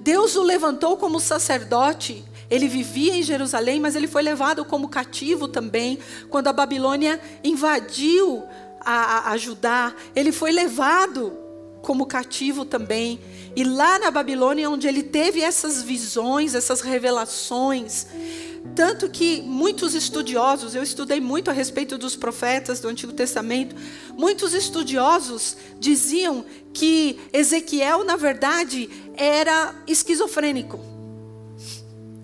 Deus 0.00 0.36
o 0.36 0.42
levantou 0.42 0.96
como 0.96 1.20
sacerdote. 1.20 2.24
Ele 2.48 2.68
vivia 2.68 3.16
em 3.16 3.22
Jerusalém, 3.22 3.80
mas 3.80 3.96
ele 3.96 4.06
foi 4.06 4.22
levado 4.22 4.64
como 4.64 4.88
cativo 4.88 5.48
também. 5.48 5.98
Quando 6.30 6.46
a 6.48 6.52
Babilônia 6.52 7.20
invadiu 7.42 8.44
a, 8.80 9.32
a 9.32 9.36
Judá, 9.36 9.92
ele 10.14 10.30
foi 10.30 10.52
levado 10.52 11.36
como 11.82 12.06
cativo 12.06 12.64
também. 12.64 13.20
E 13.54 13.64
lá 13.64 13.98
na 13.98 14.10
Babilônia, 14.10 14.70
onde 14.70 14.86
ele 14.86 15.02
teve 15.02 15.40
essas 15.40 15.82
visões, 15.82 16.54
essas 16.54 16.80
revelações, 16.80 18.06
tanto 18.74 19.08
que 19.08 19.42
muitos 19.42 19.94
estudiosos, 19.94 20.74
eu 20.74 20.82
estudei 20.82 21.20
muito 21.20 21.50
a 21.50 21.52
respeito 21.52 21.96
dos 21.98 22.16
profetas 22.16 22.80
do 22.80 22.88
Antigo 22.88 23.12
Testamento, 23.12 23.76
muitos 24.16 24.54
estudiosos 24.54 25.56
diziam 25.78 26.44
que 26.72 27.18
Ezequiel, 27.32 28.04
na 28.04 28.16
verdade, 28.16 28.88
era 29.14 29.74
esquizofrênico. 29.86 30.80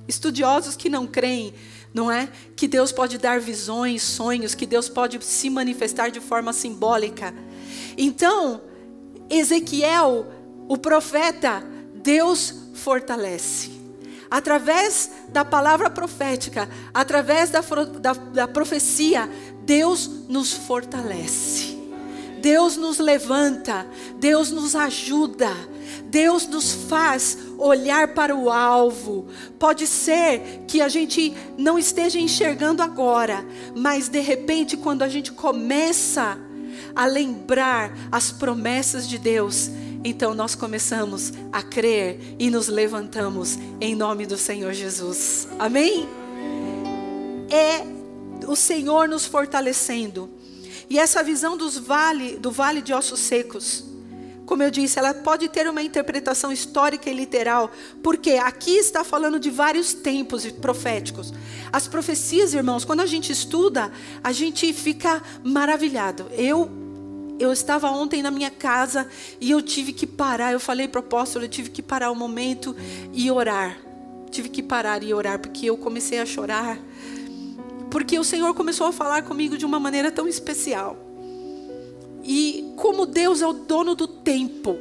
Estudiosos 0.06 0.76
que 0.76 0.88
não 0.88 1.06
creem, 1.06 1.54
não 1.92 2.10
é? 2.10 2.28
Que 2.56 2.66
Deus 2.66 2.92
pode 2.92 3.18
dar 3.18 3.40
visões, 3.40 4.02
sonhos, 4.02 4.54
que 4.54 4.66
Deus 4.66 4.88
pode 4.88 5.22
se 5.24 5.48
manifestar 5.50 6.10
de 6.10 6.20
forma 6.20 6.52
simbólica. 6.52 7.34
Então, 7.96 8.62
Ezequiel, 9.30 10.26
o 10.68 10.76
profeta, 10.76 11.62
Deus 11.94 12.54
fortalece 12.74 13.81
através 14.32 15.10
da 15.28 15.44
palavra 15.44 15.90
profética, 15.90 16.66
através 16.94 17.50
da, 17.50 17.60
da, 18.00 18.12
da 18.14 18.48
profecia, 18.48 19.28
Deus 19.62 20.08
nos 20.26 20.54
fortalece. 20.54 21.78
Deus 22.40 22.78
nos 22.78 22.98
levanta, 22.98 23.86
Deus 24.18 24.50
nos 24.50 24.74
ajuda, 24.74 25.50
Deus 26.06 26.46
nos 26.46 26.72
faz 26.72 27.36
olhar 27.58 28.14
para 28.14 28.34
o 28.34 28.50
alvo. 28.50 29.26
Pode 29.58 29.86
ser 29.86 30.64
que 30.66 30.80
a 30.80 30.88
gente 30.88 31.36
não 31.58 31.78
esteja 31.78 32.18
enxergando 32.18 32.82
agora, 32.82 33.44
mas 33.76 34.08
de 34.08 34.20
repente, 34.20 34.78
quando 34.78 35.02
a 35.02 35.08
gente 35.08 35.30
começa 35.30 36.38
a 36.96 37.04
lembrar 37.04 37.92
as 38.10 38.32
promessas 38.32 39.06
de 39.06 39.18
Deus, 39.18 39.70
então 40.04 40.34
nós 40.34 40.54
começamos 40.54 41.32
a 41.52 41.62
crer 41.62 42.18
e 42.38 42.50
nos 42.50 42.68
levantamos 42.68 43.58
em 43.80 43.94
nome 43.94 44.26
do 44.26 44.36
Senhor 44.36 44.72
Jesus. 44.72 45.46
Amém? 45.58 46.08
É 47.50 47.84
o 48.46 48.56
Senhor 48.56 49.08
nos 49.08 49.24
fortalecendo. 49.24 50.28
E 50.90 50.98
essa 50.98 51.22
visão 51.22 51.56
dos 51.56 51.78
vale, 51.78 52.36
do 52.36 52.50
vale 52.50 52.82
de 52.82 52.92
ossos 52.92 53.20
secos, 53.20 53.84
como 54.44 54.62
eu 54.62 54.70
disse, 54.70 54.98
ela 54.98 55.14
pode 55.14 55.48
ter 55.48 55.68
uma 55.68 55.82
interpretação 55.82 56.52
histórica 56.52 57.08
e 57.08 57.14
literal, 57.14 57.70
porque 58.02 58.32
aqui 58.32 58.72
está 58.72 59.04
falando 59.04 59.38
de 59.38 59.50
vários 59.50 59.94
tempos 59.94 60.44
proféticos. 60.50 61.32
As 61.72 61.86
profecias, 61.88 62.52
irmãos, 62.52 62.84
quando 62.84 63.00
a 63.00 63.06
gente 63.06 63.32
estuda, 63.32 63.90
a 64.22 64.32
gente 64.32 64.70
fica 64.72 65.22
maravilhado. 65.42 66.26
Eu 66.32 66.81
eu 67.38 67.52
estava 67.52 67.90
ontem 67.90 68.22
na 68.22 68.30
minha 68.30 68.50
casa 68.50 69.08
e 69.40 69.50
eu 69.50 69.60
tive 69.60 69.92
que 69.92 70.06
parar. 70.06 70.52
Eu 70.52 70.60
falei 70.60 70.86
para 70.86 71.00
o 71.00 71.04
apóstolo, 71.04 71.44
eu 71.44 71.48
tive 71.48 71.70
que 71.70 71.82
parar 71.82 72.10
o 72.10 72.12
um 72.12 72.16
momento 72.16 72.76
e 73.12 73.30
orar. 73.30 73.78
Tive 74.30 74.48
que 74.48 74.62
parar 74.62 75.02
e 75.02 75.12
orar, 75.12 75.38
porque 75.38 75.66
eu 75.66 75.76
comecei 75.76 76.18
a 76.18 76.26
chorar. 76.26 76.78
Porque 77.90 78.18
o 78.18 78.24
Senhor 78.24 78.54
começou 78.54 78.86
a 78.86 78.92
falar 78.92 79.22
comigo 79.22 79.58
de 79.58 79.66
uma 79.66 79.78
maneira 79.78 80.10
tão 80.10 80.26
especial. 80.26 80.96
E 82.24 82.72
como 82.76 83.04
Deus 83.04 83.42
é 83.42 83.46
o 83.46 83.52
dono 83.52 83.94
do 83.94 84.06
tempo, 84.06 84.78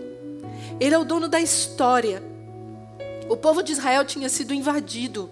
Ele 0.80 0.96
é 0.96 0.98
o 0.98 1.04
dono 1.04 1.28
da 1.28 1.42
história. 1.42 2.24
O 3.28 3.36
povo 3.36 3.64
de 3.64 3.72
Israel 3.72 4.06
tinha 4.06 4.30
sido 4.30 4.54
invadido. 4.54 5.30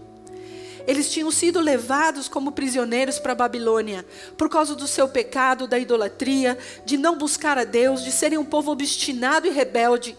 Eles 0.89 1.11
tinham 1.11 1.29
sido 1.29 1.59
levados 1.59 2.27
como 2.27 2.51
prisioneiros 2.51 3.19
para 3.19 3.33
a 3.33 3.35
Babilônia 3.35 4.03
por 4.35 4.49
causa 4.49 4.73
do 4.73 4.87
seu 4.87 5.07
pecado, 5.07 5.67
da 5.67 5.77
idolatria, 5.77 6.57
de 6.83 6.97
não 6.97 7.15
buscar 7.15 7.59
a 7.59 7.63
Deus, 7.63 8.03
de 8.03 8.11
serem 8.11 8.39
um 8.39 8.43
povo 8.43 8.71
obstinado 8.71 9.45
e 9.45 9.51
rebelde. 9.51 10.17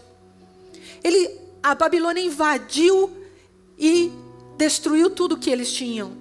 Ele, 1.03 1.29
a 1.61 1.75
Babilônia 1.75 2.23
invadiu 2.23 3.11
e 3.77 4.13
destruiu 4.57 5.09
tudo 5.09 5.37
que 5.37 5.49
eles 5.49 5.73
tinham. 5.73 6.13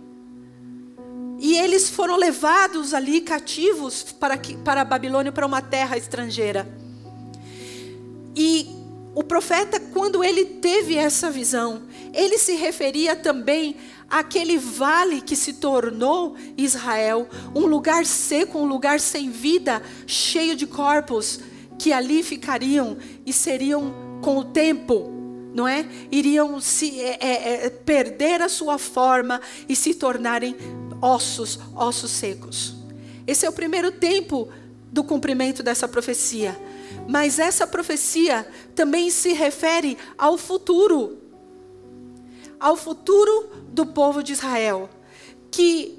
E 1.38 1.57
eles 1.57 1.88
foram 1.88 2.16
levados 2.16 2.92
ali 2.92 3.21
cativos 3.21 4.02
para, 4.02 4.37
para 4.64 4.80
a 4.80 4.85
Babilônia, 4.85 5.30
para 5.30 5.47
uma 5.47 5.62
terra 5.62 5.97
estrangeira. 5.97 6.69
E 8.35 8.66
o 9.14 9.23
profeta, 9.23 9.78
quando 9.78 10.25
ele 10.25 10.45
teve 10.45 10.97
essa 10.97 11.30
visão, 11.30 11.83
ele 12.12 12.37
se 12.37 12.54
referia 12.54 13.14
também 13.14 13.76
aquele 14.11 14.59
vale 14.59 15.21
que 15.21 15.37
se 15.37 15.55
tornou 15.55 16.35
Israel, 16.57 17.29
um 17.55 17.67
lugar 17.67 18.05
seco, 18.05 18.59
um 18.59 18.67
lugar 18.67 18.99
sem 18.99 19.31
vida, 19.31 19.81
cheio 20.07 20.57
de 20.57 20.67
corpos, 20.67 21.38
que 21.79 21.93
ali 21.93 22.23
ficariam 22.23 22.99
e 23.25 23.33
seriam 23.33 23.95
com 24.21 24.37
o 24.37 24.45
tempo, 24.45 25.11
não 25.55 25.67
é? 25.67 25.87
Iriam 26.11 26.61
se 26.61 27.00
é, 27.00 27.19
é, 27.21 27.67
é 27.67 27.71
perder 27.71 28.43
a 28.43 28.49
sua 28.49 28.76
forma 28.76 29.40
e 29.69 29.76
se 29.76 29.95
tornarem 29.95 30.57
ossos, 31.00 31.59
ossos 31.75 32.11
secos. 32.11 32.75
Esse 33.26 33.47
é 33.47 33.49
o 33.49 33.52
primeiro 33.52 33.93
tempo 33.93 34.49
do 34.93 35.05
cumprimento 35.05 35.62
dessa 35.62 35.87
profecia. 35.87 36.59
Mas 37.09 37.38
essa 37.38 37.67
profecia 37.67 38.47
também 38.75 39.11
se 39.11 39.33
refere 39.33 39.97
ao 40.19 40.37
futuro. 40.37 41.20
Ao 42.61 42.76
futuro 42.76 43.50
do 43.69 43.87
povo 43.87 44.23
de 44.23 44.33
Israel, 44.33 44.90
que 45.50 45.99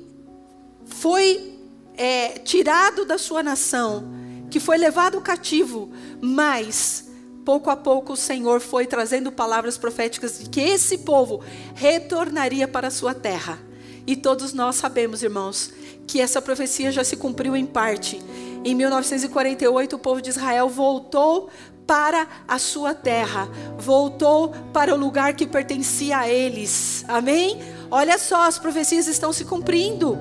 foi 0.85 1.57
é, 1.95 2.39
tirado 2.39 3.03
da 3.03 3.17
sua 3.17 3.41
nação, 3.41 4.05
que 4.49 4.59
foi 4.59 4.77
levado 4.77 5.19
cativo, 5.21 5.91
mas 6.21 7.09
pouco 7.43 7.69
a 7.69 7.75
pouco 7.75 8.13
o 8.13 8.17
Senhor 8.17 8.59
foi 8.59 8.85
trazendo 8.85 9.31
palavras 9.31 9.77
proféticas 9.77 10.39
de 10.39 10.49
que 10.49 10.61
esse 10.61 10.99
povo 10.99 11.41
retornaria 11.73 12.67
para 12.67 12.89
a 12.89 12.91
sua 12.91 13.13
terra. 13.13 13.59
E 14.05 14.15
todos 14.15 14.53
nós 14.53 14.75
sabemos, 14.75 15.23
irmãos, 15.23 15.71
que 16.07 16.19
essa 16.19 16.41
profecia 16.41 16.91
já 16.91 17.03
se 17.03 17.15
cumpriu 17.15 17.55
em 17.55 17.65
parte. 17.65 18.21
Em 18.63 18.75
1948, 18.75 19.95
o 19.95 19.99
povo 19.99 20.21
de 20.21 20.29
Israel 20.29 20.69
voltou 20.69 21.49
para 21.91 22.25
a 22.47 22.57
sua 22.57 22.93
terra, 22.93 23.49
voltou 23.77 24.53
para 24.71 24.95
o 24.95 24.97
lugar 24.97 25.33
que 25.33 25.45
pertencia 25.45 26.19
a 26.19 26.29
eles. 26.29 27.03
Amém? 27.05 27.59
Olha 27.91 28.17
só, 28.17 28.43
as 28.43 28.57
profecias 28.57 29.07
estão 29.07 29.33
se 29.33 29.43
cumprindo. 29.43 30.17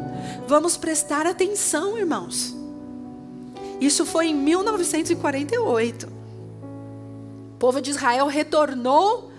Vamos 0.49 0.77
prestar 0.77 1.29
atenção, 1.29 1.97
irmãos. 1.97 2.57
Isso 3.81 4.05
foi 4.05 4.27
em 4.27 4.35
1948. 4.35 6.09
O 7.53 7.57
povo 7.57 7.81
de 7.81 7.91
Israel 7.91 8.27
retornou 8.27 9.31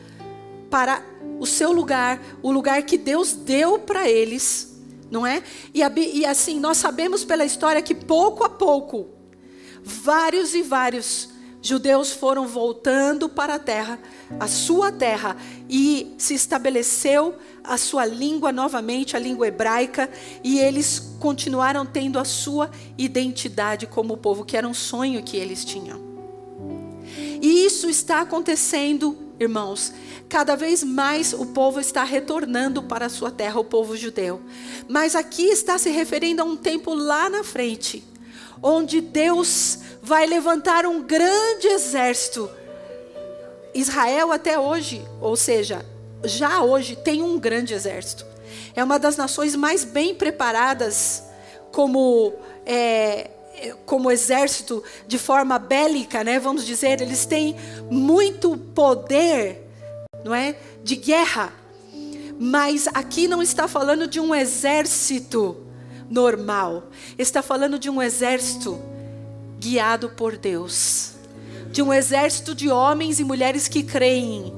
para 0.70 1.04
o 1.38 1.46
seu 1.46 1.74
lugar, 1.74 2.18
o 2.42 2.50
lugar 2.50 2.82
que 2.84 2.98
Deus 2.98 3.34
deu 3.34 3.78
para 3.78 4.10
eles 4.10 4.72
não 5.12 5.28
é? 5.28 5.44
E, 5.74 5.82
e 5.82 6.26
assim, 6.26 6.58
nós 6.58 6.78
sabemos 6.78 7.26
pela 7.26 7.44
história 7.44 7.82
que 7.82 7.94
pouco 7.94 8.46
a 8.46 8.50
pouco, 8.50 9.10
vários 9.84 10.56
e 10.56 10.62
vários 10.62 11.31
judeus 11.62 12.12
foram 12.12 12.48
voltando 12.48 13.30
para 13.30 13.56
a 13.56 13.60
terra, 13.60 14.00
a 14.40 14.48
sua 14.48 14.92
terra, 14.92 15.38
e 15.70 16.14
se 16.18 16.34
estabeleceu 16.34 17.36
a 17.64 17.78
sua 17.78 18.06
língua 18.06 18.52
novamente, 18.52 19.16
a 19.16 19.20
língua 19.20 19.48
hebraica, 19.48 20.10
e 20.44 20.60
eles 20.60 21.00
continuaram 21.20 21.86
tendo 21.86 22.18
a 22.18 22.26
sua 22.26 22.72
identidade 22.98 23.86
como 23.86 24.18
povo, 24.18 24.44
que 24.44 24.58
era 24.58 24.68
um 24.68 24.74
sonho 24.74 25.22
que 25.24 25.38
eles 25.38 25.64
tinham. 25.64 26.02
E 27.42 27.66
isso 27.66 27.90
está 27.90 28.22
acontecendo, 28.22 29.18
irmãos, 29.40 29.94
cada 30.30 30.56
vez 30.56 30.84
mais 30.84 31.34
o 31.34 31.48
povo 31.48 31.80
está 31.80 32.04
retornando 32.04 32.84
para 32.84 33.08
a 33.08 33.10
sua 33.10 33.30
terra, 33.30 33.60
o 33.60 33.64
povo 33.64 33.98
judeu. 33.98 34.42
Mas 34.88 35.16
aqui 35.16 35.46
está 35.46 35.78
se 35.78 35.90
referindo 35.90 36.42
a 36.42 36.46
um 36.46 36.56
tempo 36.56 36.94
lá 36.94 37.30
na 37.30 37.44
frente, 37.44 38.04
onde 38.62 39.02
Deus 39.02 39.80
vai 40.02 40.26
levantar 40.26 40.86
um 40.86 41.02
grande 41.02 41.68
exército. 41.68 42.50
Israel 43.74 44.32
até 44.32 44.60
hoje, 44.60 45.02
ou 45.22 45.36
seja, 45.36 45.86
já 46.24 46.62
hoje 46.62 46.96
tem 46.96 47.22
um 47.22 47.40
grande 47.40 47.74
exército. 47.74 48.26
É 48.76 48.84
uma 48.84 49.00
das 49.00 49.16
nações 49.16 49.56
mais 49.56 49.84
bem 49.84 50.14
preparadas 50.14 51.24
como 51.72 52.34
é, 52.66 53.30
como 53.86 54.12
exército 54.12 54.84
de 55.08 55.18
forma 55.18 55.58
bélica, 55.58 56.24
né? 56.24 56.40
Vamos 56.40 56.66
dizer, 56.66 57.02
eles 57.02 57.26
têm 57.26 57.56
muito 57.90 58.58
poder 58.58 59.72
não 60.24 60.34
é? 60.34 60.56
De 60.84 60.96
guerra. 60.96 61.54
Mas 62.40 62.88
aqui 62.88 63.28
não 63.28 63.42
está 63.42 63.68
falando 63.68 64.08
de 64.08 64.20
um 64.20 64.34
exército 64.34 65.58
normal. 66.10 66.90
Está 67.18 67.42
falando 67.42 67.78
de 67.78 67.90
um 67.90 68.02
exército 68.02 68.82
guiado 69.62 70.10
por 70.10 70.38
Deus. 70.38 71.12
De 71.70 71.84
um 71.84 71.94
exército 71.94 72.56
de 72.56 72.68
homens 72.68 73.20
e 73.20 73.24
mulheres 73.24 73.68
que 73.68 73.84
creem 73.84 74.52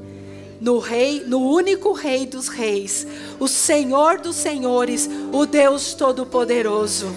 no 0.62 0.80
rei, 0.80 1.26
no 1.28 1.40
único 1.40 1.92
rei 1.92 2.26
dos 2.26 2.48
reis, 2.48 3.06
o 3.38 3.50
Senhor 3.50 4.22
dos 4.22 4.38
senhores, 4.38 5.10
o 5.34 5.46
Deus 5.46 5.94
todo-poderoso. 5.94 7.08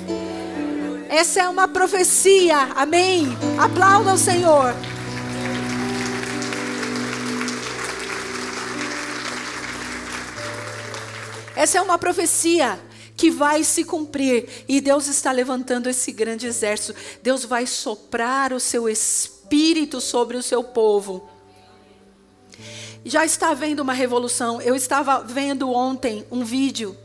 Essa 1.08 1.42
é 1.42 1.48
uma 1.48 1.68
profecia. 1.68 2.56
Amém. 2.74 3.28
Aplauda 3.56 4.14
o 4.14 4.18
Senhor. 4.18 4.74
Essa 11.54 11.78
é 11.78 11.80
uma 11.80 11.96
profecia 11.96 12.78
que 13.16 13.30
vai 13.30 13.64
se 13.64 13.82
cumprir 13.82 14.46
e 14.68 14.80
Deus 14.80 15.06
está 15.06 15.32
levantando 15.32 15.88
esse 15.88 16.12
grande 16.12 16.46
exército. 16.46 16.94
Deus 17.22 17.44
vai 17.44 17.66
soprar 17.66 18.52
o 18.52 18.60
seu 18.60 18.88
espírito 18.88 20.00
sobre 20.00 20.36
o 20.36 20.42
seu 20.42 20.62
povo. 20.62 21.28
Já 23.04 23.24
está 23.24 23.50
havendo 23.50 23.80
uma 23.80 23.94
revolução. 23.94 24.60
Eu 24.60 24.74
estava 24.74 25.20
vendo 25.20 25.70
ontem 25.70 26.26
um 26.30 26.44
vídeo 26.44 26.96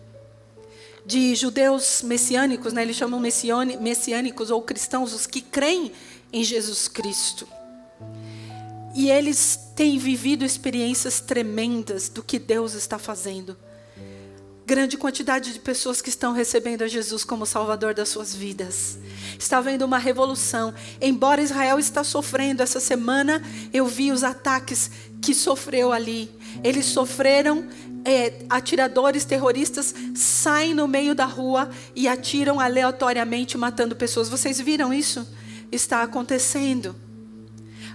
de 1.06 1.34
judeus 1.36 2.02
messiânicos, 2.04 2.74
né? 2.74 2.82
eles 2.82 2.96
chamam 2.96 3.20
messiânicos 3.20 4.52
ou 4.52 4.62
cristãos, 4.62 5.14
os 5.14 5.26
que 5.26 5.42
creem 5.42 5.92
em 6.34 6.44
Jesus 6.44 6.88
Cristo. 6.88 7.48
E 8.94 9.10
eles 9.10 9.58
têm 9.76 9.98
vivido 9.98 10.44
experiências 10.44 11.22
tremendas 11.22 12.10
do 12.10 12.22
que 12.22 12.38
Deus 12.38 12.74
está 12.74 13.00
fazendo 13.00 13.56
grande 14.72 14.96
quantidade 14.98 15.52
de 15.52 15.60
pessoas 15.60 16.02
que 16.02 16.08
estão 16.08 16.32
recebendo 16.32 16.82
a 16.84 16.88
Jesus 16.88 17.26
como 17.26 17.46
Salvador 17.46 17.94
das 17.94 18.08
suas 18.08 18.34
vidas. 18.34 18.98
Está 19.38 19.58
havendo 19.58 19.84
uma 19.84 19.98
revolução. 19.98 20.74
Embora 21.02 21.42
Israel 21.42 21.78
está 21.78 22.06
sofrendo 22.06 22.64
essa 22.64 22.80
semana, 22.80 23.44
eu 23.74 23.86
vi 23.86 24.14
os 24.14 24.24
ataques 24.24 24.90
que 25.22 25.34
sofreu 25.34 25.92
ali. 25.92 26.32
Eles 26.64 26.86
sofreram 26.86 27.68
é, 28.06 28.46
atiradores 28.50 29.26
terroristas 29.26 29.94
saem 30.16 30.74
no 30.74 30.88
meio 30.88 31.14
da 31.14 31.26
rua 31.26 31.70
e 31.94 32.08
atiram 32.08 32.58
aleatoriamente, 32.58 33.58
matando 33.58 33.94
pessoas. 33.94 34.30
Vocês 34.30 34.58
viram 34.62 34.94
isso? 34.94 35.28
Está 35.70 36.02
acontecendo. 36.02 36.96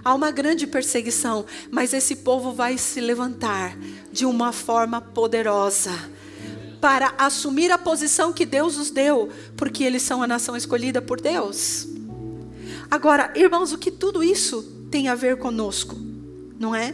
Há 0.05 0.13
uma 0.13 0.29
grande 0.29 0.67
perseguição, 0.67 1.43
mas 1.71 1.91
esse 1.91 2.17
povo 2.17 2.53
vai 2.53 2.77
se 2.77 3.01
levantar 3.01 3.75
de 4.11 4.27
uma 4.27 4.53
forma 4.53 5.01
poderosa 5.01 5.91
para 6.79 7.13
assumir 7.17 7.71
a 7.71 7.77
posição 7.77 8.31
que 8.31 8.45
Deus 8.45 8.77
os 8.77 8.89
deu, 8.89 9.29
porque 9.55 9.83
eles 9.83 10.01
são 10.03 10.21
a 10.21 10.27
nação 10.27 10.55
escolhida 10.55 11.01
por 11.01 11.19
Deus. 11.19 11.87
Agora, 12.89 13.31
irmãos, 13.35 13.73
o 13.73 13.77
que 13.77 13.91
tudo 13.91 14.23
isso 14.23 14.63
tem 14.89 15.07
a 15.07 15.15
ver 15.15 15.37
conosco, 15.37 15.97
não 16.59 16.73
é? 16.73 16.93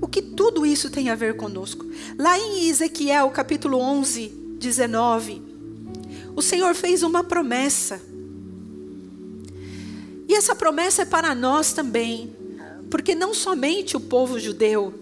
O 0.00 0.06
que 0.06 0.22
tudo 0.22 0.64
isso 0.64 0.90
tem 0.90 1.10
a 1.10 1.14
ver 1.14 1.36
conosco? 1.36 1.84
Lá 2.16 2.38
em 2.38 2.68
Ezequiel 2.68 3.30
capítulo 3.30 3.78
11, 3.78 4.28
19, 4.58 5.42
o 6.34 6.40
Senhor 6.40 6.74
fez 6.74 7.02
uma 7.02 7.24
promessa. 7.24 8.00
E 10.28 10.34
essa 10.34 10.54
promessa 10.54 11.02
é 11.02 11.04
para 11.04 11.34
nós 11.34 11.72
também, 11.72 12.32
porque 12.90 13.14
não 13.14 13.34
somente 13.34 13.96
o 13.96 14.00
povo 14.00 14.38
judeu, 14.38 14.94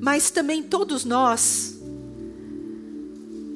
mas 0.00 0.30
também 0.30 0.62
todos 0.62 1.04
nós 1.04 1.77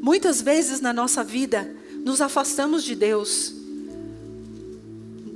Muitas 0.02 0.42
vezes 0.42 0.80
na 0.80 0.92
nossa 0.92 1.22
vida, 1.22 1.76
nos 2.04 2.20
afastamos 2.20 2.82
de 2.82 2.96
Deus, 2.96 3.54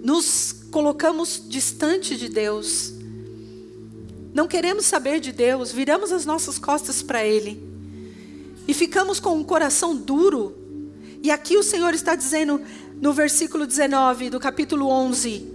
nos 0.03 0.53
colocamos 0.73 1.41
distante 1.49 2.17
de 2.17 2.29
Deus, 2.29 2.93
não 4.35 4.49
queremos 4.49 4.85
saber 4.85 5.21
de 5.21 5.31
Deus, 5.31 5.71
viramos 5.71 6.11
as 6.11 6.27
nossas 6.27 6.59
costas 6.59 7.01
para 7.01 7.25
Ele. 7.25 7.63
E 8.67 8.75
ficamos 8.75 9.21
com 9.21 9.37
um 9.37 9.45
coração 9.45 9.95
duro. 9.95 10.57
E 11.23 11.31
aqui 11.31 11.57
o 11.57 11.63
Senhor 11.63 11.95
está 11.95 12.17
dizendo 12.17 12.61
no 13.01 13.13
versículo 13.13 13.69
19 13.69 14.31
do 14.31 14.41
capítulo 14.41 14.89
11: 14.89 15.47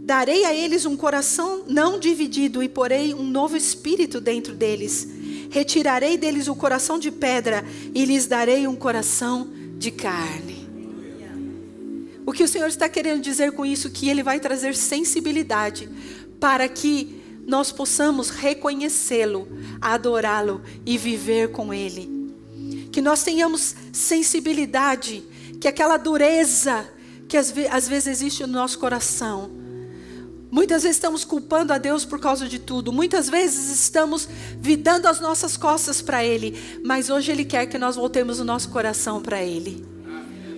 Darei 0.00 0.44
a 0.44 0.52
eles 0.52 0.84
um 0.84 0.96
coração 0.96 1.62
não 1.68 2.00
dividido 2.00 2.64
e 2.64 2.68
porei 2.68 3.14
um 3.14 3.22
novo 3.22 3.56
espírito 3.56 4.20
dentro 4.20 4.52
deles 4.54 5.19
retirarei 5.50 6.16
deles 6.16 6.48
o 6.48 6.54
coração 6.54 6.98
de 6.98 7.10
pedra 7.10 7.64
e 7.94 8.04
lhes 8.04 8.26
darei 8.26 8.66
um 8.66 8.76
coração 8.76 9.48
de 9.76 9.90
carne. 9.90 10.68
O 12.24 12.32
que 12.32 12.44
o 12.44 12.48
Senhor 12.48 12.68
está 12.68 12.88
querendo 12.88 13.20
dizer 13.20 13.52
com 13.52 13.66
isso? 13.66 13.90
Que 13.90 14.08
Ele 14.08 14.22
vai 14.22 14.38
trazer 14.38 14.76
sensibilidade 14.76 15.88
para 16.38 16.68
que 16.68 17.20
nós 17.46 17.72
possamos 17.72 18.30
reconhecê-lo, 18.30 19.48
adorá-lo 19.80 20.62
e 20.86 20.96
viver 20.96 21.50
com 21.50 21.74
Ele. 21.74 22.30
Que 22.92 23.00
nós 23.00 23.22
tenhamos 23.24 23.74
sensibilidade, 23.92 25.24
que 25.60 25.66
aquela 25.66 25.96
dureza 25.96 26.88
que 27.28 27.36
às 27.36 27.88
vezes 27.88 28.06
existe 28.06 28.42
no 28.42 28.52
nosso 28.52 28.78
coração, 28.78 29.50
Muitas 30.50 30.82
vezes 30.82 30.96
estamos 30.96 31.24
culpando 31.24 31.72
a 31.72 31.78
Deus 31.78 32.04
por 32.04 32.18
causa 32.18 32.48
de 32.48 32.58
tudo. 32.58 32.92
Muitas 32.92 33.28
vezes 33.28 33.70
estamos 33.70 34.28
vidando 34.58 35.06
as 35.06 35.20
nossas 35.20 35.56
costas 35.56 36.02
para 36.02 36.24
Ele. 36.24 36.80
Mas 36.84 37.08
hoje 37.08 37.30
Ele 37.30 37.44
quer 37.44 37.66
que 37.66 37.78
nós 37.78 37.94
voltemos 37.94 38.40
o 38.40 38.44
nosso 38.44 38.68
coração 38.70 39.22
para 39.22 39.40
Ele. 39.40 39.86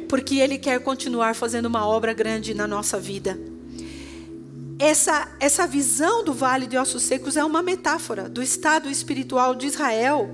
Porque 0.08 0.36
Ele 0.36 0.56
quer 0.56 0.80
continuar 0.80 1.34
fazendo 1.34 1.66
uma 1.66 1.86
obra 1.86 2.14
grande 2.14 2.54
na 2.54 2.66
nossa 2.66 2.98
vida. 2.98 3.38
Essa, 4.78 5.28
essa 5.38 5.66
visão 5.66 6.24
do 6.24 6.32
vale 6.32 6.66
de 6.66 6.76
ossos 6.76 7.02
secos 7.02 7.36
é 7.36 7.44
uma 7.44 7.62
metáfora 7.62 8.28
do 8.28 8.42
estado 8.42 8.90
espiritual 8.90 9.54
de 9.54 9.66
Israel, 9.66 10.28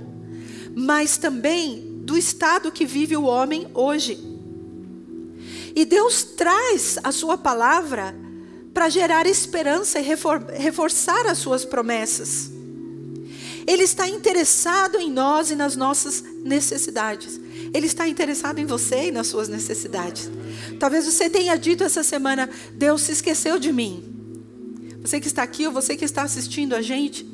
mas 0.74 1.18
também 1.18 2.00
do 2.02 2.16
estado 2.16 2.72
que 2.72 2.86
vive 2.86 3.16
o 3.16 3.24
homem 3.24 3.66
hoje. 3.74 4.18
E 5.74 5.84
Deus 5.84 6.22
traz 6.22 6.98
a 7.02 7.12
sua 7.12 7.36
palavra 7.36 8.14
para 8.72 8.88
gerar 8.88 9.26
esperança 9.26 9.98
e 9.98 10.02
refor 10.02 10.44
reforçar 10.50 11.26
as 11.26 11.38
suas 11.38 11.64
promessas. 11.64 12.50
Ele 13.66 13.82
está 13.82 14.08
interessado 14.08 14.96
em 14.96 15.10
nós 15.10 15.50
e 15.50 15.54
nas 15.54 15.76
nossas 15.76 16.24
necessidades. 16.42 17.38
Ele 17.74 17.86
está 17.86 18.08
interessado 18.08 18.58
em 18.58 18.64
você 18.64 19.08
e 19.08 19.12
nas 19.12 19.26
suas 19.26 19.46
necessidades. 19.46 20.30
Talvez 20.80 21.04
você 21.04 21.28
tenha 21.28 21.54
dito 21.56 21.84
essa 21.84 22.02
semana: 22.02 22.48
Deus 22.72 23.02
se 23.02 23.12
esqueceu 23.12 23.58
de 23.58 23.70
mim. 23.70 24.02
Você 25.02 25.20
que 25.20 25.26
está 25.26 25.42
aqui 25.42 25.66
ou 25.66 25.72
você 25.72 25.96
que 25.96 26.04
está 26.04 26.22
assistindo 26.22 26.74
a 26.74 26.80
gente, 26.80 27.24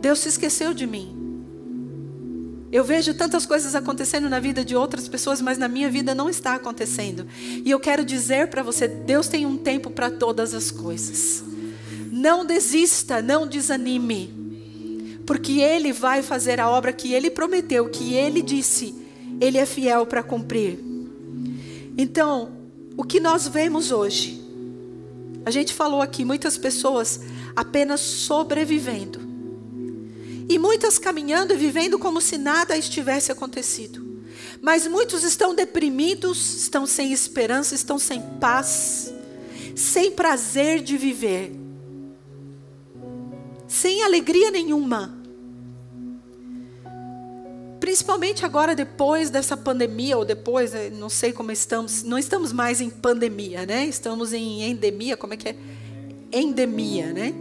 Deus 0.00 0.18
se 0.18 0.28
esqueceu 0.30 0.74
de 0.74 0.86
mim. 0.86 1.21
Eu 2.72 2.82
vejo 2.82 3.12
tantas 3.12 3.44
coisas 3.44 3.74
acontecendo 3.74 4.30
na 4.30 4.40
vida 4.40 4.64
de 4.64 4.74
outras 4.74 5.06
pessoas, 5.06 5.42
mas 5.42 5.58
na 5.58 5.68
minha 5.68 5.90
vida 5.90 6.14
não 6.14 6.30
está 6.30 6.54
acontecendo. 6.54 7.26
E 7.38 7.70
eu 7.70 7.78
quero 7.78 8.02
dizer 8.02 8.48
para 8.48 8.62
você: 8.62 8.88
Deus 8.88 9.28
tem 9.28 9.44
um 9.44 9.58
tempo 9.58 9.90
para 9.90 10.10
todas 10.10 10.54
as 10.54 10.70
coisas. 10.70 11.44
Não 12.10 12.46
desista, 12.46 13.20
não 13.20 13.46
desanime, 13.46 14.32
porque 15.26 15.60
Ele 15.60 15.92
vai 15.92 16.22
fazer 16.22 16.58
a 16.60 16.70
obra 16.70 16.94
que 16.94 17.12
Ele 17.12 17.28
prometeu, 17.28 17.90
que 17.90 18.14
Ele 18.14 18.40
disse, 18.40 18.94
Ele 19.38 19.58
é 19.58 19.66
fiel 19.66 20.06
para 20.06 20.22
cumprir. 20.22 20.78
Então, 21.98 22.52
o 22.96 23.04
que 23.04 23.20
nós 23.20 23.46
vemos 23.46 23.92
hoje? 23.92 24.40
A 25.44 25.50
gente 25.50 25.74
falou 25.74 26.00
aqui, 26.00 26.24
muitas 26.24 26.56
pessoas 26.56 27.20
apenas 27.54 28.00
sobrevivendo 28.00 29.21
e 30.52 30.58
muitas 30.58 30.98
caminhando 30.98 31.54
e 31.54 31.56
vivendo 31.56 31.98
como 31.98 32.20
se 32.20 32.36
nada 32.36 32.76
estivesse 32.76 33.32
acontecido. 33.32 34.22
Mas 34.60 34.86
muitos 34.86 35.24
estão 35.24 35.54
deprimidos, 35.54 36.56
estão 36.56 36.86
sem 36.86 37.10
esperança, 37.10 37.74
estão 37.74 37.98
sem 37.98 38.20
paz, 38.38 39.14
sem 39.74 40.10
prazer 40.10 40.82
de 40.82 40.98
viver, 40.98 41.52
sem 43.66 44.02
alegria 44.02 44.50
nenhuma. 44.50 45.18
Principalmente 47.80 48.44
agora, 48.44 48.74
depois 48.74 49.30
dessa 49.30 49.56
pandemia, 49.56 50.18
ou 50.18 50.24
depois, 50.24 50.74
eh, 50.74 50.90
não 50.90 51.08
sei 51.08 51.32
como 51.32 51.50
estamos, 51.50 52.02
não 52.02 52.18
estamos 52.18 52.52
mais 52.52 52.80
em 52.82 52.90
pandemia, 52.90 53.64
né? 53.64 53.86
Estamos 53.86 54.34
em 54.34 54.62
endemia, 54.62 55.16
como 55.16 55.32
é 55.32 55.36
que 55.38 55.48
é? 55.48 55.56
Endemia, 56.30 57.10
né? 57.12 57.34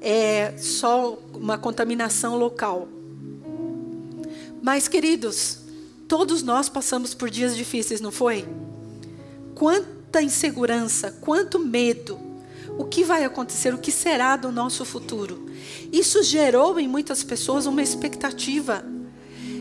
É 0.00 0.54
só 0.56 1.18
uma 1.34 1.58
contaminação 1.58 2.36
local. 2.36 2.88
Mas, 4.62 4.88
queridos, 4.88 5.58
todos 6.08 6.42
nós 6.42 6.68
passamos 6.68 7.14
por 7.14 7.30
dias 7.30 7.56
difíceis, 7.56 8.00
não 8.00 8.10
foi? 8.10 8.46
Quanta 9.54 10.22
insegurança, 10.22 11.10
quanto 11.20 11.58
medo. 11.58 12.18
O 12.78 12.84
que 12.84 13.04
vai 13.04 13.24
acontecer? 13.24 13.74
O 13.74 13.78
que 13.78 13.92
será 13.92 14.36
do 14.36 14.50
nosso 14.50 14.84
futuro? 14.84 15.50
Isso 15.92 16.22
gerou 16.22 16.78
em 16.78 16.88
muitas 16.88 17.22
pessoas 17.22 17.66
uma 17.66 17.82
expectativa. 17.82 18.84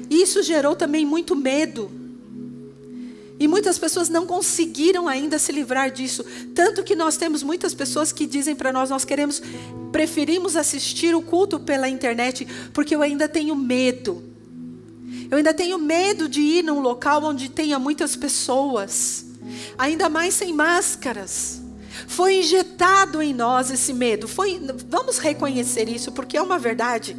Isso 0.10 0.42
gerou 0.42 0.76
também 0.76 1.06
muito 1.06 1.36
medo. 1.36 1.99
E 3.40 3.48
muitas 3.48 3.80
pessoas 3.80 4.10
não 4.10 4.28
conseguiram 4.28 5.08
ainda 5.08 5.40
se 5.40 5.52
livrar 5.54 5.90
disso. 5.90 6.26
Tanto 6.54 6.84
que 6.84 6.94
nós 6.94 7.16
temos 7.16 7.42
muitas 7.42 7.74
pessoas 7.74 8.12
que 8.12 8.26
dizem 8.26 8.54
para 8.54 8.74
nós: 8.74 8.90
nós 8.90 9.06
queremos, 9.06 9.42
preferimos 9.92 10.58
assistir 10.58 11.16
o 11.16 11.22
culto 11.22 11.58
pela 11.60 11.88
internet, 11.88 12.46
porque 12.74 12.94
eu 12.94 13.02
ainda 13.02 13.30
tenho 13.30 13.56
medo. 13.56 14.22
Eu 15.32 15.38
ainda 15.38 15.54
tenho 15.54 15.78
medo 15.78 16.28
de 16.28 16.42
ir 16.42 16.64
num 16.64 16.82
local 16.82 17.24
onde 17.24 17.50
tenha 17.50 17.80
muitas 17.80 18.16
pessoas, 18.16 19.26
ainda 19.78 20.10
mais 20.10 20.34
sem 20.34 20.52
máscaras. 20.52 21.62
Foi 22.08 22.40
injetado 22.40 23.22
em 23.22 23.34
nós 23.34 23.70
esse 23.70 23.94
medo. 23.94 24.28
Foi, 24.28 24.60
vamos 24.90 25.18
reconhecer 25.20 25.88
isso, 25.88 26.12
porque 26.12 26.36
é 26.36 26.42
uma 26.42 26.58
verdade 26.58 27.16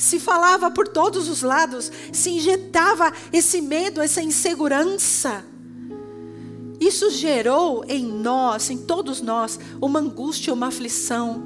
se 0.00 0.18
falava 0.18 0.70
por 0.70 0.88
todos 0.88 1.28
os 1.28 1.42
lados, 1.42 1.92
se 2.10 2.30
injetava 2.30 3.12
esse 3.30 3.60
medo, 3.60 4.00
essa 4.00 4.22
insegurança. 4.22 5.44
Isso 6.80 7.10
gerou 7.10 7.84
em 7.86 8.06
nós, 8.06 8.70
em 8.70 8.78
todos 8.78 9.20
nós, 9.20 9.60
uma 9.78 10.00
angústia, 10.00 10.54
uma 10.54 10.68
aflição. 10.68 11.42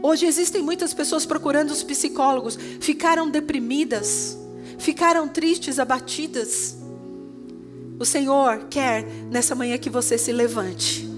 Hoje 0.00 0.26
existem 0.26 0.62
muitas 0.62 0.94
pessoas 0.94 1.26
procurando 1.26 1.72
os 1.72 1.82
psicólogos, 1.82 2.56
ficaram 2.80 3.28
deprimidas, 3.28 4.38
ficaram 4.78 5.26
tristes, 5.26 5.80
abatidas. 5.80 6.76
O 7.98 8.04
Senhor 8.04 8.66
quer 8.70 9.04
nessa 9.28 9.56
manhã 9.56 9.76
que 9.76 9.90
você 9.90 10.16
se 10.16 10.30
levante, 10.30 11.10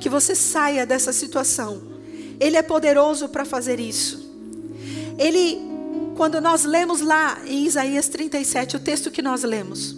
que 0.00 0.08
você 0.08 0.34
saia 0.34 0.84
dessa 0.84 1.12
situação. 1.12 1.80
Ele 2.40 2.56
é 2.56 2.62
poderoso 2.62 3.28
para 3.28 3.44
fazer 3.44 3.78
isso. 3.78 4.28
Ele 5.16 5.73
quando 6.14 6.40
nós 6.40 6.64
lemos 6.64 7.00
lá 7.00 7.38
em 7.44 7.66
Isaías 7.66 8.08
37, 8.08 8.76
o 8.76 8.80
texto 8.80 9.10
que 9.10 9.20
nós 9.20 9.42
lemos, 9.42 9.96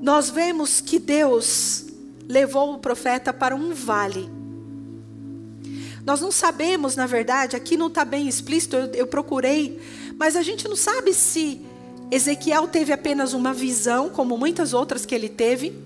nós 0.00 0.30
vemos 0.30 0.80
que 0.80 0.98
Deus 0.98 1.84
levou 2.28 2.74
o 2.74 2.78
profeta 2.78 3.32
para 3.32 3.54
um 3.54 3.72
vale. 3.72 4.28
Nós 6.04 6.20
não 6.20 6.30
sabemos, 6.30 6.96
na 6.96 7.06
verdade, 7.06 7.56
aqui 7.56 7.76
não 7.76 7.88
está 7.88 8.04
bem 8.04 8.28
explícito, 8.28 8.76
eu, 8.76 8.86
eu 8.92 9.06
procurei, 9.06 9.80
mas 10.16 10.36
a 10.36 10.42
gente 10.42 10.68
não 10.68 10.76
sabe 10.76 11.12
se 11.12 11.60
Ezequiel 12.10 12.68
teve 12.68 12.92
apenas 12.92 13.32
uma 13.32 13.52
visão, 13.52 14.08
como 14.08 14.38
muitas 14.38 14.72
outras 14.72 15.04
que 15.04 15.14
ele 15.14 15.28
teve, 15.28 15.76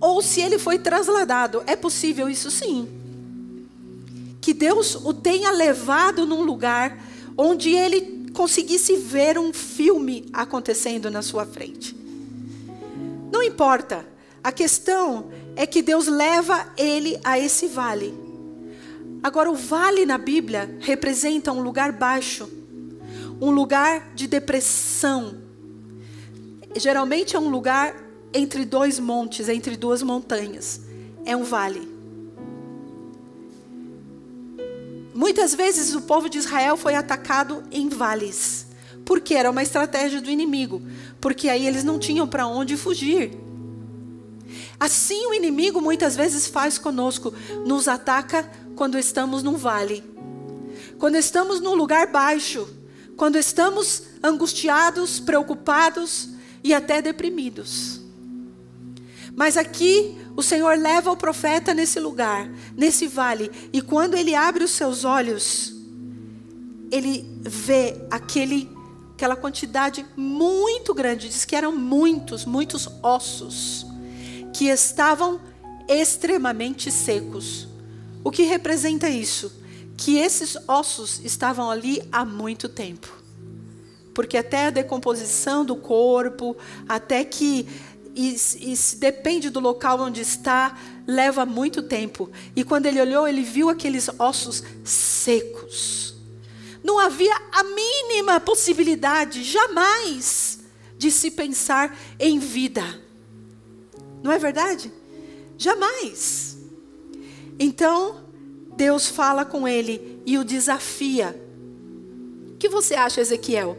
ou 0.00 0.22
se 0.22 0.40
ele 0.40 0.58
foi 0.58 0.78
trasladado. 0.78 1.62
É 1.66 1.74
possível 1.74 2.28
isso 2.28 2.50
sim. 2.50 2.88
Que 4.40 4.54
Deus 4.54 4.94
o 4.94 5.12
tenha 5.12 5.50
levado 5.50 6.24
num 6.24 6.42
lugar 6.42 6.96
onde 7.36 7.70
ele 7.70 8.15
conseguisse 8.36 8.96
ver 8.96 9.38
um 9.38 9.50
filme 9.50 10.26
acontecendo 10.30 11.10
na 11.10 11.22
sua 11.22 11.46
frente. 11.46 11.96
Não 13.32 13.42
importa. 13.42 14.06
A 14.44 14.52
questão 14.52 15.30
é 15.56 15.66
que 15.66 15.80
Deus 15.80 16.06
leva 16.06 16.70
ele 16.76 17.18
a 17.24 17.38
esse 17.38 17.66
vale. 17.66 18.14
Agora, 19.22 19.50
o 19.50 19.54
vale 19.54 20.04
na 20.04 20.18
Bíblia 20.18 20.76
representa 20.80 21.50
um 21.50 21.62
lugar 21.62 21.92
baixo, 21.92 22.46
um 23.40 23.50
lugar 23.50 24.12
de 24.14 24.26
depressão. 24.26 25.38
Geralmente 26.76 27.34
é 27.34 27.40
um 27.40 27.48
lugar 27.48 27.96
entre 28.34 28.66
dois 28.66 29.00
montes, 29.00 29.48
entre 29.48 29.76
duas 29.76 30.02
montanhas. 30.02 30.82
É 31.24 31.34
um 31.34 31.42
vale. 31.42 31.95
Muitas 35.16 35.54
vezes 35.54 35.94
o 35.94 36.02
povo 36.02 36.28
de 36.28 36.36
Israel 36.36 36.76
foi 36.76 36.94
atacado 36.94 37.64
em 37.72 37.88
vales, 37.88 38.66
porque 39.02 39.32
era 39.32 39.50
uma 39.50 39.62
estratégia 39.62 40.20
do 40.20 40.30
inimigo, 40.30 40.82
porque 41.22 41.48
aí 41.48 41.66
eles 41.66 41.82
não 41.82 41.98
tinham 41.98 42.28
para 42.28 42.46
onde 42.46 42.76
fugir. 42.76 43.30
Assim 44.78 45.26
o 45.26 45.32
inimigo 45.32 45.80
muitas 45.80 46.14
vezes 46.14 46.46
faz 46.46 46.76
conosco, 46.76 47.32
nos 47.64 47.88
ataca 47.88 48.50
quando 48.76 48.98
estamos 48.98 49.42
num 49.42 49.56
vale, 49.56 50.04
quando 50.98 51.16
estamos 51.16 51.62
num 51.62 51.74
lugar 51.74 52.08
baixo, 52.08 52.68
quando 53.16 53.38
estamos 53.38 54.02
angustiados, 54.22 55.18
preocupados 55.18 56.28
e 56.62 56.74
até 56.74 57.00
deprimidos. 57.00 58.02
Mas 59.34 59.56
aqui 59.56 60.14
o 60.36 60.42
Senhor 60.42 60.76
leva 60.76 61.10
o 61.10 61.16
profeta 61.16 61.72
nesse 61.72 61.98
lugar, 61.98 62.46
nesse 62.76 63.06
vale, 63.06 63.50
e 63.72 63.80
quando 63.80 64.14
ele 64.14 64.34
abre 64.34 64.62
os 64.62 64.70
seus 64.72 65.02
olhos, 65.02 65.74
ele 66.90 67.26
vê 67.40 67.96
aquele, 68.10 68.68
aquela 69.14 69.34
quantidade 69.34 70.04
muito 70.14 70.92
grande, 70.92 71.28
diz 71.28 71.46
que 71.46 71.56
eram 71.56 71.74
muitos, 71.74 72.44
muitos 72.44 72.86
ossos, 73.02 73.86
que 74.52 74.66
estavam 74.66 75.40
extremamente 75.88 76.90
secos. 76.90 77.66
O 78.22 78.30
que 78.30 78.42
representa 78.42 79.08
isso? 79.08 79.52
Que 79.96 80.18
esses 80.18 80.56
ossos 80.68 81.20
estavam 81.24 81.70
ali 81.70 82.02
há 82.12 82.24
muito 82.24 82.68
tempo. 82.68 83.08
Porque 84.12 84.36
até 84.36 84.66
a 84.66 84.70
decomposição 84.70 85.64
do 85.64 85.76
corpo, 85.76 86.56
até 86.88 87.24
que 87.24 87.68
e, 88.16 88.32
e 88.32 88.76
se 88.76 88.96
depende 88.96 89.50
do 89.50 89.60
local 89.60 90.00
onde 90.00 90.22
está, 90.22 90.76
leva 91.06 91.44
muito 91.44 91.82
tempo. 91.82 92.30
E 92.56 92.64
quando 92.64 92.86
ele 92.86 93.00
olhou, 93.00 93.28
ele 93.28 93.42
viu 93.42 93.68
aqueles 93.68 94.08
ossos 94.18 94.62
secos. 94.82 96.16
Não 96.82 96.98
havia 96.98 97.34
a 97.52 97.62
mínima 97.62 98.40
possibilidade, 98.40 99.44
jamais, 99.44 100.60
de 100.96 101.10
se 101.10 101.30
pensar 101.30 101.94
em 102.18 102.38
vida. 102.38 102.82
Não 104.22 104.32
é 104.32 104.38
verdade? 104.38 104.90
Jamais. 105.58 106.56
Então, 107.58 108.24
Deus 108.76 109.08
fala 109.08 109.44
com 109.44 109.68
ele 109.68 110.22
e 110.24 110.38
o 110.38 110.44
desafia. 110.44 111.38
O 112.52 112.56
que 112.56 112.68
você 112.68 112.94
acha, 112.94 113.20
Ezequiel? 113.20 113.76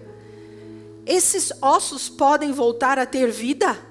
Esses 1.07 1.51
ossos 1.59 2.07
podem 2.07 2.51
voltar 2.51 2.99
a 2.99 3.05
ter 3.05 3.31
vida? 3.31 3.86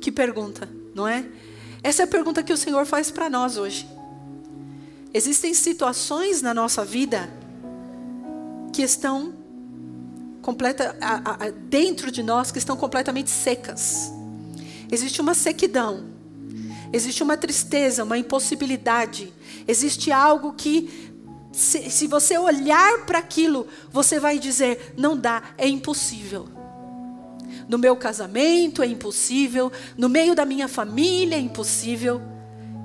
Que 0.00 0.10
pergunta, 0.10 0.68
não 0.94 1.06
é? 1.06 1.24
Essa 1.82 2.02
é 2.02 2.04
a 2.04 2.08
pergunta 2.08 2.42
que 2.42 2.52
o 2.52 2.56
Senhor 2.56 2.86
faz 2.86 3.10
para 3.10 3.28
nós 3.28 3.56
hoje. 3.56 3.86
Existem 5.12 5.52
situações 5.54 6.40
na 6.40 6.54
nossa 6.54 6.84
vida 6.84 7.30
que 8.72 8.82
estão 8.82 9.34
completa, 10.40 10.96
a, 11.00 11.46
a, 11.46 11.50
dentro 11.50 12.10
de 12.10 12.22
nós 12.22 12.50
que 12.50 12.58
estão 12.58 12.76
completamente 12.76 13.30
secas. 13.30 14.12
Existe 14.90 15.20
uma 15.20 15.34
sequidão, 15.34 16.06
existe 16.92 17.22
uma 17.22 17.36
tristeza, 17.36 18.04
uma 18.04 18.18
impossibilidade, 18.18 19.32
existe 19.66 20.10
algo 20.10 20.52
que, 20.52 21.12
se, 21.52 21.90
se 21.90 22.06
você 22.06 22.38
olhar 22.38 23.04
para 23.04 23.18
aquilo, 23.18 23.66
você 23.92 24.18
vai 24.18 24.38
dizer: 24.38 24.94
não 24.96 25.16
dá, 25.16 25.42
é 25.58 25.68
impossível. 25.68 26.59
No 27.70 27.78
meu 27.78 27.94
casamento 27.94 28.82
é 28.82 28.86
impossível, 28.86 29.70
no 29.96 30.08
meio 30.08 30.34
da 30.34 30.44
minha 30.44 30.66
família 30.66 31.36
é 31.36 31.38
impossível. 31.38 32.20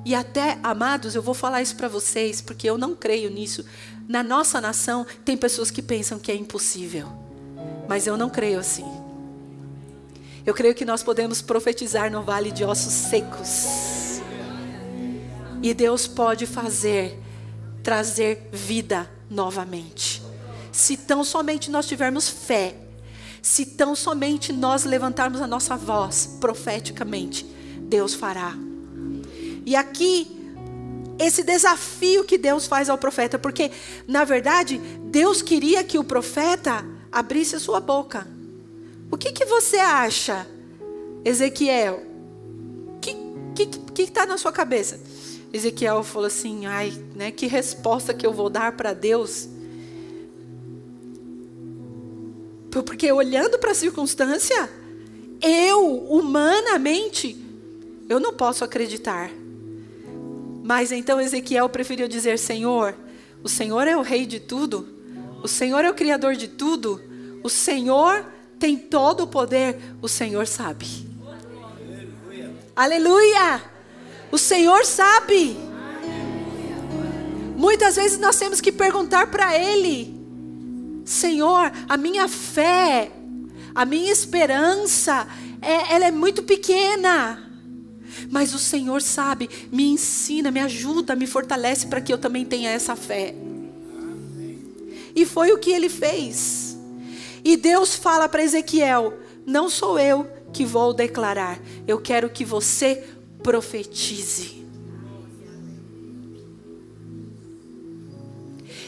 E 0.06 0.14
até, 0.14 0.60
amados, 0.62 1.16
eu 1.16 1.24
vou 1.24 1.34
falar 1.34 1.64
isso 1.64 1.76
para 1.76 1.88
vocês, 1.88 2.40
porque 2.40 2.70
eu 2.70 2.78
não 2.78 2.94
creio 2.94 3.32
nisso. 3.32 3.66
Na 4.08 4.22
nossa 4.22 4.62
nação, 4.62 5.04
tem 5.26 5.36
pessoas 5.36 5.72
que 5.72 5.82
pensam 5.82 6.20
que 6.20 6.32
é 6.32 6.36
impossível. 6.36 7.08
Mas 7.90 8.06
eu 8.06 8.16
não 8.16 8.30
creio 8.30 8.60
assim. 8.60 8.86
Eu 10.46 10.54
creio 10.54 10.76
que 10.76 10.86
nós 10.86 11.02
podemos 11.02 11.42
profetizar 11.42 12.12
no 12.12 12.22
vale 12.22 12.52
de 12.52 12.64
ossos 12.64 12.94
secos. 12.94 14.22
E 15.64 15.74
Deus 15.74 16.06
pode 16.06 16.46
fazer, 16.46 17.20
trazer 17.82 18.50
vida 18.54 19.10
novamente. 19.32 20.22
Se 20.72 20.96
tão 20.96 21.24
somente 21.24 21.72
nós 21.72 21.88
tivermos 21.88 22.30
fé 22.30 22.85
se 23.46 23.64
tão 23.64 23.96
somente 23.96 24.52
nós 24.52 24.86
levantarmos 24.86 25.40
a 25.40 25.46
nossa 25.46 25.78
voz 25.78 26.38
profeticamente, 26.42 27.46
Deus 27.78 28.16
fará. 28.16 28.58
E 29.64 29.76
aqui, 29.76 30.36
esse 31.20 31.44
desafio 31.44 32.24
que 32.24 32.40
Deus 32.40 32.66
faz 32.66 32.90
ao 32.90 32.98
profeta, 32.98 33.38
porque, 33.38 33.70
na 34.08 34.24
verdade, 34.24 34.80
Deus 35.12 35.44
queria 35.44 35.84
que 35.84 36.00
o 36.00 36.04
profeta 36.04 36.84
abrisse 37.12 37.56
a 37.56 37.60
sua 37.60 37.80
boca. 37.80 38.28
O 39.12 39.16
que, 39.16 39.32
que 39.32 39.46
você 39.46 39.78
acha, 39.78 40.48
Ezequiel? 41.24 42.02
O 42.98 43.00
que 43.54 44.02
está 44.02 44.26
na 44.26 44.40
sua 44.40 44.52
cabeça? 44.52 45.00
Ezequiel 45.54 46.04
falou 46.04 46.26
assim: 46.26 46.66
ai, 46.66 46.92
né, 47.16 47.30
que 47.30 47.46
resposta 47.46 48.12
que 48.12 48.26
eu 48.26 48.34
vou 48.34 48.50
dar 48.50 48.76
para 48.76 48.92
Deus? 48.92 49.48
Porque 52.84 53.12
olhando 53.12 53.58
para 53.60 53.72
a 53.72 53.76
circunstância, 53.76 54.70
eu, 55.42 55.98
humanamente, 56.10 57.38
eu 58.10 58.20
não 58.20 58.34
posso 58.34 58.64
acreditar. 58.64 59.30
Mas 60.64 60.92
então 60.92 61.22
Ezequiel 61.22 61.70
preferiu 61.70 62.08
dizer: 62.08 62.40
Senhor, 62.40 62.96
o 63.44 63.50
Senhor 63.50 63.88
é 63.88 63.96
o 63.96 64.02
rei 64.02 64.26
de 64.26 64.40
tudo, 64.40 64.88
o 65.44 65.48
Senhor 65.48 65.86
é 65.86 65.90
o 65.90 65.94
criador 65.94 66.36
de 66.36 66.48
tudo, 66.48 67.02
o 67.44 67.50
Senhor 67.50 68.26
tem 68.58 68.78
todo 68.78 69.24
o 69.24 69.28
poder, 69.28 69.78
o 70.02 70.08
Senhor 70.08 70.48
sabe. 70.48 70.88
Aleluia! 72.76 73.62
O 74.32 74.38
Senhor 74.38 74.84
sabe. 74.86 75.56
Muitas 77.56 77.96
vezes 77.96 78.18
nós 78.18 78.36
temos 78.38 78.60
que 78.60 78.72
perguntar 78.72 79.28
para 79.28 79.58
Ele. 79.58 80.15
Senhor, 81.06 81.72
a 81.88 81.96
minha 81.96 82.28
fé, 82.28 83.12
a 83.74 83.86
minha 83.86 84.12
esperança, 84.12 85.28
é, 85.62 85.94
ela 85.94 86.06
é 86.06 86.12
muito 86.12 86.42
pequena. 86.42 87.44
Mas 88.32 88.54
o 88.54 88.60
Senhor 88.60 89.02
sabe, 89.02 89.50
me 89.72 89.88
ensina, 89.88 90.50
me 90.50 90.60
ajuda, 90.60 91.16
me 91.16 91.28
fortalece 91.28 91.86
para 91.88 92.02
que 92.02 92.12
eu 92.12 92.18
também 92.18 92.44
tenha 92.44 92.72
essa 92.72 92.96
fé. 92.96 93.36
E 95.16 95.26
foi 95.26 95.52
o 95.52 95.58
que 95.60 95.72
ele 95.72 95.90
fez. 95.90 96.78
E 97.44 97.56
Deus 97.56 97.96
fala 97.96 98.28
para 98.28 98.44
Ezequiel: 98.44 99.14
Não 99.46 99.70
sou 99.70 100.00
eu 100.00 100.28
que 100.52 100.66
vou 100.66 100.94
declarar, 100.94 101.60
eu 101.88 102.00
quero 102.00 102.30
que 102.30 102.44
você 102.44 103.04
profetize. 103.44 104.65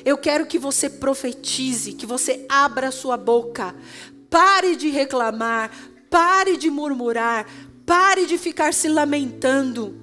Eu 0.08 0.17
quero 0.17 0.46
que 0.46 0.58
você 0.58 0.89
profetize, 0.89 1.91
que 1.91 2.06
você 2.06 2.46
abra 2.48 2.91
sua 2.91 3.17
boca. 3.17 3.76
Pare 4.30 4.78
de 4.78 4.88
reclamar, 4.88 5.70
pare 6.10 6.56
de 6.56 6.70
murmurar, 6.70 7.46
pare 7.86 8.26
de 8.26 8.38
ficar 8.38 8.74
se 8.74 8.88
lamentando. 8.88 10.00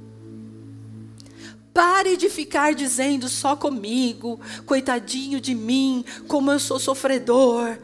Pare 1.73 2.19
de 2.19 2.29
ficar 2.29 2.75
dizendo 2.75 3.31
só 3.31 3.57
comigo, 3.57 4.39
coitadinho 4.67 5.41
de 5.41 5.55
mim, 5.55 6.05
como 6.29 6.53
eu 6.53 6.61
sou 6.61 6.79
sofredor. 6.79 7.79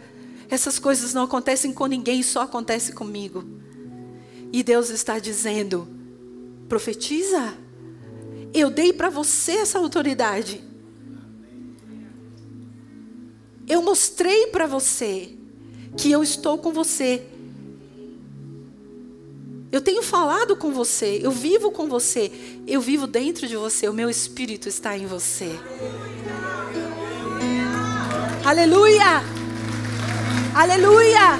Essas 0.50 0.78
coisas 0.78 1.14
não 1.14 1.22
acontecem 1.22 1.72
com 1.72 1.86
ninguém, 1.86 2.22
só 2.22 2.42
acontece 2.42 2.92
comigo. 2.92 3.42
E 4.52 4.62
Deus 4.62 4.90
está 4.90 5.18
dizendo: 5.18 5.88
profetiza. 6.68 7.56
Eu 8.52 8.68
dei 8.68 8.92
para 8.92 9.08
você 9.08 9.52
essa 9.52 9.78
autoridade. 9.78 10.68
Eu 13.70 13.80
mostrei 13.82 14.48
para 14.48 14.66
você 14.66 15.30
que 15.96 16.10
eu 16.10 16.24
estou 16.24 16.58
com 16.58 16.72
você. 16.72 17.22
Eu 19.70 19.80
tenho 19.80 20.02
falado 20.02 20.56
com 20.56 20.72
você, 20.72 21.20
eu 21.22 21.30
vivo 21.30 21.70
com 21.70 21.88
você, 21.88 22.32
eu 22.66 22.80
vivo 22.80 23.06
dentro 23.06 23.46
de 23.46 23.54
você, 23.54 23.88
o 23.88 23.92
meu 23.92 24.10
espírito 24.10 24.68
está 24.68 24.98
em 24.98 25.06
você. 25.06 25.52
Aleluia! 28.44 29.22
Aleluia! 30.52 31.38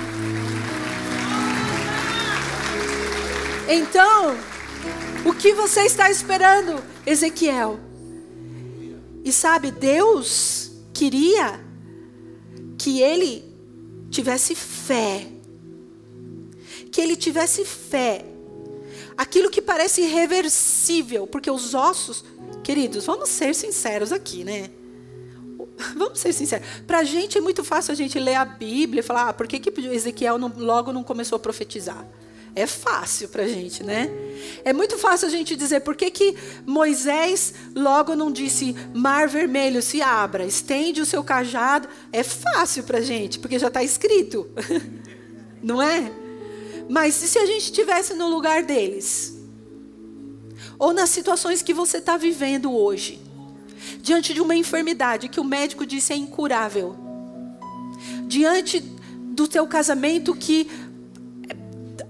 Então, 3.69 4.37
o 5.27 5.35
que 5.35 5.53
você 5.53 5.81
está 5.81 6.09
esperando, 6.09 6.81
Ezequiel? 7.05 7.81
E 9.25 9.33
sabe, 9.33 9.73
Deus 9.73 10.71
queria 10.95 11.69
que 12.81 13.03
ele 13.03 13.45
tivesse 14.11 14.55
fé. 14.55 15.27
Que 16.91 16.99
ele 16.99 17.15
tivesse 17.15 17.63
fé. 17.63 18.25
Aquilo 19.19 19.51
que 19.51 19.61
parece 19.61 20.01
irreversível, 20.01 21.27
porque 21.27 21.51
os 21.51 21.75
ossos, 21.75 22.25
queridos, 22.65 23.05
vamos 23.05 23.29
ser 23.29 23.55
sinceros 23.55 24.13
aqui, 24.13 24.45
né? 24.45 24.71
Vamos 25.95 26.21
ser 26.21 26.33
sinceros. 26.33 26.67
Para 26.87 27.01
a 27.01 27.05
gente 27.05 27.37
é 27.37 27.41
muito 27.43 27.63
fácil 27.63 27.93
a 27.93 27.95
gente 27.95 28.19
ler 28.19 28.37
a 28.37 28.47
Bíblia 28.47 29.01
e 29.01 29.03
falar, 29.03 29.29
ah, 29.29 29.33
por 29.35 29.47
que, 29.47 29.59
que 29.59 29.79
Ezequiel 29.89 30.39
não, 30.39 30.51
logo 30.57 30.91
não 30.91 31.03
começou 31.03 31.37
a 31.37 31.39
profetizar? 31.39 32.07
É 32.55 32.67
fácil 32.67 33.29
para 33.29 33.45
a 33.45 33.49
gente, 33.49 33.83
né? 33.85 34.11
É 34.65 34.73
muito 34.73 34.99
fácil 34.99 35.29
a 35.29 35.31
gente 35.31 35.55
dizer 35.55 35.81
por 35.81 35.95
que, 35.95 36.11
que 36.11 36.37
Moisés 36.67 37.55
logo 37.75 38.17
não 38.17 38.33
disse 38.33 38.75
mar 38.93 39.29
vermelho 39.29 39.81
se 39.81 40.03
abra, 40.03 40.45
estende 40.45 41.01
o 41.01 41.07
seu 41.07 41.23
cajado. 41.23 41.89
É 42.13 42.23
fácil 42.23 42.83
para 42.85 42.99
a 42.99 43.03
gente, 43.03 43.39
porque 43.39 43.59
já 43.59 43.69
está 43.69 43.83
escrito, 43.83 44.49
não 45.63 45.81
é? 45.81 46.11
Mas 46.89 47.23
e 47.23 47.29
se 47.29 47.39
a 47.39 47.47
gente 47.47 47.63
estivesse 47.63 48.15
no 48.15 48.29
lugar 48.29 48.65
deles? 48.65 49.39
Ou 50.79 50.93
nas 50.93 51.11
situações 51.11 51.63
que 51.63 51.73
você 51.73 51.99
está 51.99 52.17
vivendo 52.17 52.75
hoje, 52.75 53.21
diante 54.03 54.35
de 54.35 54.41
uma 54.41 54.57
enfermidade 54.57 55.29
que 55.29 55.39
o 55.39 55.45
médico 55.45 55.87
disse 55.87 56.13
é 56.13 56.17
incurável, 56.17 56.97
diante 58.27 58.81
do 58.81 59.47
teu 59.47 59.67
casamento 59.67 60.35
que 60.35 60.69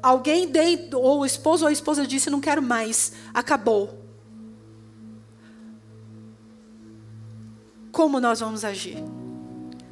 alguém 0.03 0.49
dentro, 0.49 1.01
ou 1.01 1.21
o 1.21 1.27
esposo 1.27 1.65
ou 1.65 1.69
a 1.69 1.73
esposa 1.73 2.07
disse: 2.07 2.31
Não 2.31 2.41
quero 2.41 2.63
mais, 2.63 3.13
acabou. 3.33 3.99
Como 7.93 8.21
nós 8.21 8.41
vamos 8.41 8.65
agir? 8.65 9.03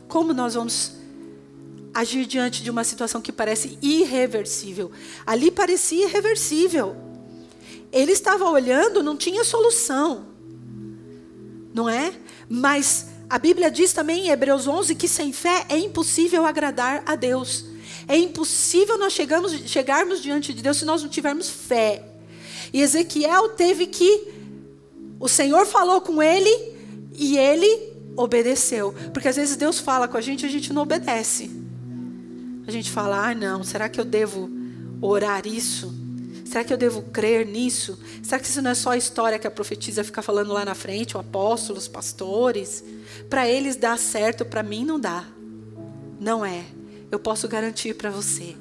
Como 0.07 0.33
nós 0.33 0.55
vamos 0.55 0.93
agir 1.93 2.27
diante 2.27 2.63
de 2.63 2.71
uma 2.71 2.85
situação 2.85 3.21
que 3.21 3.33
parece 3.33 3.79
irreversível. 3.83 4.91
Ali 5.27 5.51
parecia 5.51 6.07
irreversível. 6.07 6.97
Ele 7.91 8.13
estava 8.13 8.45
olhando, 8.49 9.03
não 9.03 9.17
tinha 9.17 9.43
solução. 9.43 10.27
Não 11.75 11.89
é? 11.89 12.15
Mas 12.49 13.07
a 13.29 13.39
Bíblia 13.39 13.71
diz 13.71 13.93
também 13.93 14.27
em 14.27 14.31
Hebreus 14.31 14.67
11 14.67 14.95
que 14.95 15.09
sem 15.09 15.33
fé 15.33 15.67
é 15.69 15.77
impossível 15.77 16.47
agradar 16.47 17.03
a 17.05 17.15
Deus. 17.15 17.65
É 18.09 18.16
impossível 18.16 18.97
nós 18.97 19.12
chegarmos 19.12 20.23
diante 20.23 20.55
de 20.55 20.62
Deus 20.62 20.79
se 20.79 20.87
nós 20.87 21.03
não 21.03 21.11
tivermos 21.11 21.51
fé. 21.51 22.03
E 22.73 22.81
Ezequiel 22.81 23.51
teve 23.51 23.87
que. 23.87 24.29
O 25.21 25.29
Senhor 25.29 25.66
falou 25.66 26.01
com 26.01 26.23
ele 26.23 26.49
e 27.14 27.37
ele 27.37 27.92
obedeceu. 28.16 28.94
Porque 29.12 29.29
às 29.29 29.37
vezes 29.37 29.57
Deus 29.57 29.79
fala 29.79 30.09
com 30.09 30.16
a 30.16 30.21
gente 30.23 30.44
e 30.44 30.47
a 30.47 30.51
gente 30.51 30.73
não 30.73 30.83
obedece. 30.83 31.51
A 32.66 32.71
gente 32.71 32.90
fala: 32.90 33.29
ah, 33.29 33.35
não, 33.35 33.62
será 33.62 33.88
que 33.88 34.01
eu 34.01 34.05
devo 34.05 34.51
orar 35.03 35.47
isso? 35.47 35.94
Será 36.47 36.64
que 36.64 36.73
eu 36.73 36.79
devo 36.79 37.03
crer 37.03 37.47
nisso? 37.47 37.99
Será 38.23 38.40
que 38.40 38.47
isso 38.47 38.62
não 38.62 38.71
é 38.71 38.75
só 38.75 38.92
a 38.92 38.97
história 38.97 39.38
que 39.38 39.47
a 39.47 39.51
profetisa 39.51 40.03
fica 40.03 40.23
falando 40.23 40.51
lá 40.51 40.64
na 40.64 40.75
frente, 40.75 41.14
o 41.14 41.21
apóstolo, 41.21 41.79
os 41.79 41.87
pastores? 41.87 42.83
Para 43.29 43.47
eles 43.47 43.77
dá 43.77 43.99
certo, 43.99 44.47
para 44.47 44.62
mim 44.62 44.83
não 44.83 44.99
dá. 44.99 45.27
Não 46.18 46.42
é. 46.42 46.64
Eu 47.11 47.18
posso 47.18 47.49
garantir 47.49 47.94
para 47.94 48.11
você 48.11 48.57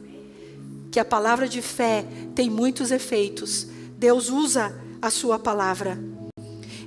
que 0.92 1.00
a 1.00 1.06
palavra 1.06 1.48
de 1.48 1.62
fé 1.62 2.06
tem 2.34 2.50
muitos 2.50 2.92
efeitos. 2.92 3.68
Deus 3.98 4.30
usa 4.30 4.74
a 5.02 5.10
sua 5.10 5.38
palavra. 5.38 6.00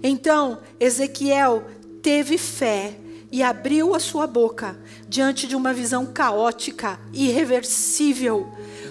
Então, 0.03 0.59
Ezequiel 0.79 1.65
teve 2.03 2.39
fé 2.39 2.97
e 3.31 3.43
abriu 3.43 3.95
a 3.95 4.01
sua 4.01 4.27
boca 4.27 4.79
diante 5.09 5.47
de 5.47 5.55
uma 5.55 5.73
visão 5.73 6.07
caótica, 6.07 6.99
irreversível 7.13 8.51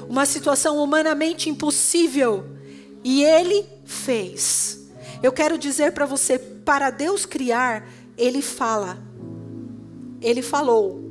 uma 0.10 0.26
situação 0.26 0.84
humanamente 0.84 1.50
impossível. 1.50 2.44
E 3.04 3.24
ele 3.24 3.64
fez. 3.86 4.90
Eu 5.22 5.32
quero 5.32 5.58
dizer 5.58 5.94
para 5.94 6.08
você, 6.08 6.40
para 6.40 6.90
Deus 6.90 7.26
criar, 7.28 7.88
ele 8.18 8.42
fala. 8.42 8.98
Ele 10.20 10.42
falou. 10.42 11.09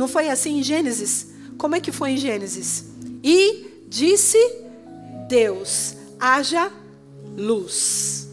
Não 0.00 0.08
foi 0.08 0.30
assim 0.30 0.60
em 0.60 0.62
Gênesis? 0.62 1.26
Como 1.58 1.74
é 1.74 1.80
que 1.80 1.92
foi 1.92 2.12
em 2.12 2.16
Gênesis? 2.16 2.86
E 3.22 3.84
disse 3.86 4.38
Deus: 5.28 5.94
haja 6.18 6.72
luz. 7.36 8.26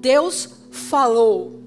Deus 0.00 0.48
falou. 0.72 1.62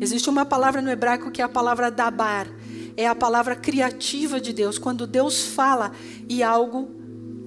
Existe 0.00 0.28
uma 0.28 0.44
palavra 0.44 0.82
no 0.82 0.90
hebraico 0.90 1.30
que 1.30 1.40
é 1.40 1.44
a 1.44 1.48
palavra 1.48 1.88
dabar, 1.88 2.48
é 2.96 3.06
a 3.06 3.14
palavra 3.14 3.54
criativa 3.54 4.40
de 4.40 4.52
Deus. 4.52 4.76
Quando 4.76 5.06
Deus 5.06 5.44
fala 5.44 5.92
e 6.28 6.42
algo 6.42 6.90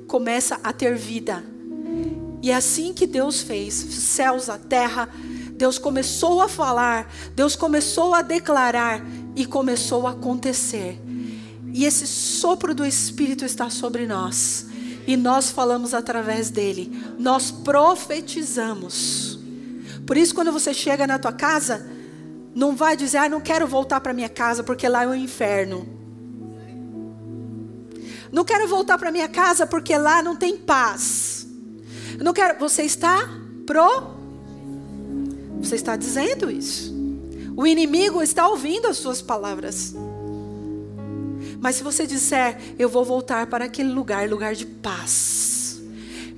começa 0.08 0.62
a 0.64 0.72
ter 0.72 0.96
vida. 0.96 1.44
E 2.42 2.52
é 2.52 2.56
assim 2.56 2.94
que 2.94 3.06
Deus 3.06 3.42
fez: 3.42 3.74
céus, 3.74 4.48
a 4.48 4.58
terra. 4.58 5.10
Deus 5.60 5.78
começou 5.78 6.42
a 6.42 6.48
falar, 6.48 7.12
Deus 7.36 7.54
começou 7.54 8.16
a 8.16 8.22
declarar 8.22 9.06
e 9.36 9.46
começou 9.46 10.08
a 10.08 10.12
acontecer. 10.12 10.98
E 11.74 11.84
esse 11.84 12.08
sopro 12.08 12.74
do 12.74 12.86
Espírito 12.86 13.44
está 13.44 13.70
sobre 13.70 14.08
nós. 14.08 14.68
E 15.06 15.18
nós 15.18 15.50
falamos 15.52 15.94
através 15.94 16.50
dele. 16.50 16.90
Nós 17.20 17.52
profetizamos. 17.52 19.38
Por 20.08 20.16
isso, 20.16 20.34
quando 20.34 20.54
você 20.54 20.74
chega 20.74 21.06
na 21.06 21.20
tua 21.20 21.34
casa, 21.34 21.86
não 22.56 22.74
vai 22.74 22.96
dizer, 22.96 23.18
ah, 23.18 23.28
não 23.28 23.42
quero 23.42 23.68
voltar 23.68 24.00
para 24.00 24.14
minha 24.14 24.30
casa 24.30 24.64
porque 24.64 24.88
lá 24.88 25.04
é 25.04 25.08
o 25.08 25.10
um 25.10 25.16
inferno. 25.16 25.86
Não 28.32 28.46
quero 28.46 28.66
voltar 28.66 28.98
para 28.98 29.12
minha 29.12 29.28
casa 29.28 29.68
porque 29.68 29.98
lá 29.98 30.24
não 30.24 30.38
tem 30.38 30.56
paz. 30.56 31.46
Não 32.18 32.32
quero. 32.32 32.58
Você 32.60 32.84
está 32.84 33.28
pro. 33.66 34.19
Você 35.62 35.76
está 35.76 35.96
dizendo 35.96 36.50
isso. 36.50 36.94
O 37.56 37.68
inimigo 37.68 38.22
está 38.22 38.48
ouvindo 38.48 38.88
as 38.88 38.98
suas 38.98 39.22
palavras. 39.22 39.96
Mas 41.60 41.76
se 41.76 41.84
você 41.84 42.08
disser, 42.08 42.58
eu 42.78 42.88
vou 42.88 43.04
voltar 43.04 43.48
para 43.48 43.66
aquele 43.66 43.90
lugar, 43.90 44.30
lugar 44.30 44.56
de 44.56 44.66
paz 44.66 45.50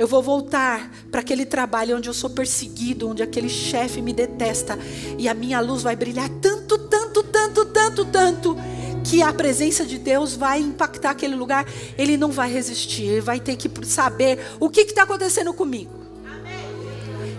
eu 0.02 0.08
vou 0.08 0.24
voltar 0.24 0.92
para 1.12 1.20
aquele 1.20 1.46
trabalho 1.46 1.96
onde 1.96 2.10
eu 2.10 2.14
sou 2.16 2.32
perseguido, 2.32 3.08
onde 3.08 3.22
aquele 3.22 3.48
chefe 3.48 4.02
me 4.02 4.12
detesta, 4.12 4.76
e 5.16 5.30
a 5.30 5.34
minha 5.36 5.60
luz 5.60 5.84
vai 5.84 5.96
brilhar 5.96 6.28
tanto, 6.42 6.76
tanto, 6.76 7.22
tanto, 7.22 7.66
tanto, 7.66 8.06
tanto, 8.06 8.58
que 9.04 9.22
a 9.22 9.32
presença 9.32 9.86
de 9.86 10.00
Deus 10.00 10.36
vai 10.36 10.60
impactar 10.60 11.12
aquele 11.12 11.36
lugar. 11.36 11.68
Ele 12.00 12.18
não 12.18 12.32
vai 12.32 12.52
resistir, 12.52 13.04
ele 13.04 13.22
vai 13.22 13.40
ter 13.40 13.56
que 13.56 13.70
saber 13.86 14.40
o 14.60 14.72
que 14.72 14.82
está 14.82 15.04
acontecendo 15.04 15.54
comigo. 15.54 16.01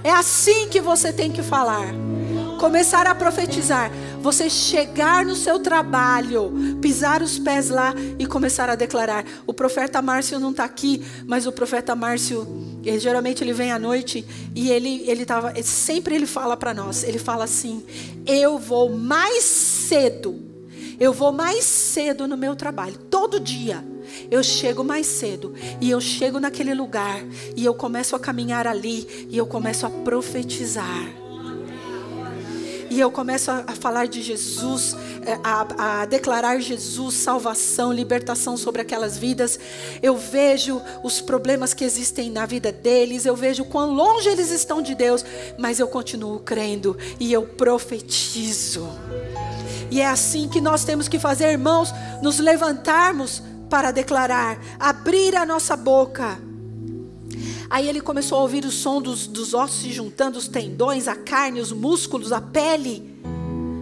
É 0.05 0.11
assim 0.11 0.69
que 0.69 0.81
você 0.81 1.13
tem 1.13 1.31
que 1.31 1.43
falar. 1.43 1.87
Começar 2.59 3.07
a 3.07 3.15
profetizar 3.15 3.91
você 4.23 4.49
chegar 4.49 5.27
no 5.27 5.35
seu 5.35 5.59
trabalho, 5.59 6.79
pisar 6.81 7.21
os 7.23 7.39
pés 7.41 7.69
lá 7.69 7.93
e 8.19 8.25
começar 8.25 8.71
a 8.71 8.77
declarar. 8.77 9.25
O 9.45 9.53
profeta 9.53 10.01
Márcio 10.01 10.39
não 10.39 10.53
está 10.53 10.65
aqui, 10.65 11.05
mas 11.27 11.45
o 11.45 11.53
profeta 11.53 11.97
Márcio, 11.97 12.47
ele, 12.85 13.01
geralmente 13.01 13.43
ele 13.43 13.53
vem 13.53 13.73
à 13.73 13.81
noite 13.81 14.25
e 14.55 14.71
ele, 14.71 15.03
ele 15.11 15.27
tava, 15.27 15.53
sempre 15.65 16.15
ele 16.15 16.27
fala 16.27 16.57
para 16.57 16.73
nós, 16.73 17.03
ele 17.03 17.19
fala 17.19 17.45
assim: 17.45 17.83
eu 18.25 18.59
vou 18.59 18.97
mais 18.97 19.43
cedo, 19.43 20.41
eu 21.01 21.13
vou 21.13 21.33
mais 21.33 21.65
cedo 21.65 22.29
no 22.29 22.37
meu 22.37 22.55
trabalho, 22.55 22.97
todo 23.11 23.41
dia. 23.41 23.92
Eu 24.31 24.43
chego 24.43 24.83
mais 24.83 25.07
cedo 25.07 25.55
e 25.81 25.91
eu 25.91 26.01
chego 26.01 26.41
naquele 26.41 26.75
lugar 26.75 27.23
e 27.57 27.65
eu 27.65 27.75
começo 27.75 28.15
a 28.17 28.21
caminhar 28.21 28.67
ali 28.67 29.27
e 29.29 29.37
eu 29.37 29.47
começo 29.47 29.87
a 29.87 29.91
profetizar 29.91 31.23
e 32.93 33.01
eu 33.01 33.11
começo 33.11 33.51
a, 33.51 33.65
falar 33.81 34.07
de 34.07 34.21
Jesus, 34.21 34.95
é, 35.25 35.39
a, 35.43 36.03
a, 36.03 36.05
declarar 36.05 36.61
Jesus, 36.61 37.15
salvação, 37.15 37.91
libertação 37.91 38.55
sobre 38.55 38.83
aquelas 38.83 39.17
vidas, 39.17 39.59
eu 40.03 40.15
vejo 40.15 40.79
os 41.03 41.19
problemas 41.19 41.73
que 41.73 41.85
existem 41.85 42.31
na 42.31 42.45
vida 42.45 42.71
deles, 42.71 43.25
eu 43.25 43.35
vejo 43.35 43.65
quão 43.65 43.95
longe 43.95 44.29
eles 44.29 44.51
estão 44.51 44.83
de 44.83 44.95
Deus, 44.95 45.25
mas 45.59 45.81
eu 45.81 45.89
continuo 45.89 46.39
crendo 46.41 46.95
e 47.19 47.33
eu 47.33 47.45
profetizo. 47.45 48.87
E 49.91 49.99
é 49.99 50.07
assim 50.07 50.47
que 50.47 50.61
nós 50.61 50.85
temos 50.85 51.09
que 51.09 51.19
fazer, 51.19 51.51
irmãos, 51.51 51.95
nos 52.21 52.39
levantarmos 52.39 53.43
para 53.73 53.91
declarar, 53.91 54.61
abrir 54.79 55.35
a 55.35 55.47
nossa 55.47 55.75
boca 55.75 56.39
Aí 57.73 57.89
ele 57.89 58.03
começou 58.03 58.37
a 58.37 58.43
ouvir 58.43 58.67
o 58.67 58.71
som 58.71 59.01
dos, 59.01 59.27
dos 59.27 59.55
ossos 59.55 59.81
se 59.81 59.91
juntando, 59.91 60.37
os 60.37 60.47
tendões, 60.47 61.09
a 61.09 61.15
carne, 61.15 61.59
os 61.59 61.73
músculos, 61.73 62.31
a 62.31 62.39
pele. 62.39 63.19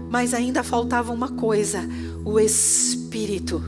Mas 0.09 0.33
ainda 0.33 0.63
faltava 0.63 1.13
uma 1.13 1.31
coisa: 1.31 1.81
o 2.25 2.39
espírito. 2.39 3.61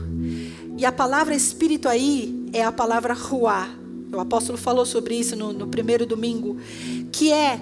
E 0.77 0.85
a 0.85 0.93
palavra 0.93 1.35
espírito 1.35 1.89
aí 1.89 2.47
é 2.53 2.63
a 2.63 2.71
palavra 2.71 3.13
ruá. 3.13 3.67
O 4.13 4.19
apóstolo 4.21 4.57
falou 4.57 4.85
sobre 4.85 5.15
isso 5.15 5.35
no, 5.35 5.51
no 5.51 5.67
primeiro 5.67 6.05
domingo, 6.05 6.55
que 7.11 7.29
é 7.29 7.59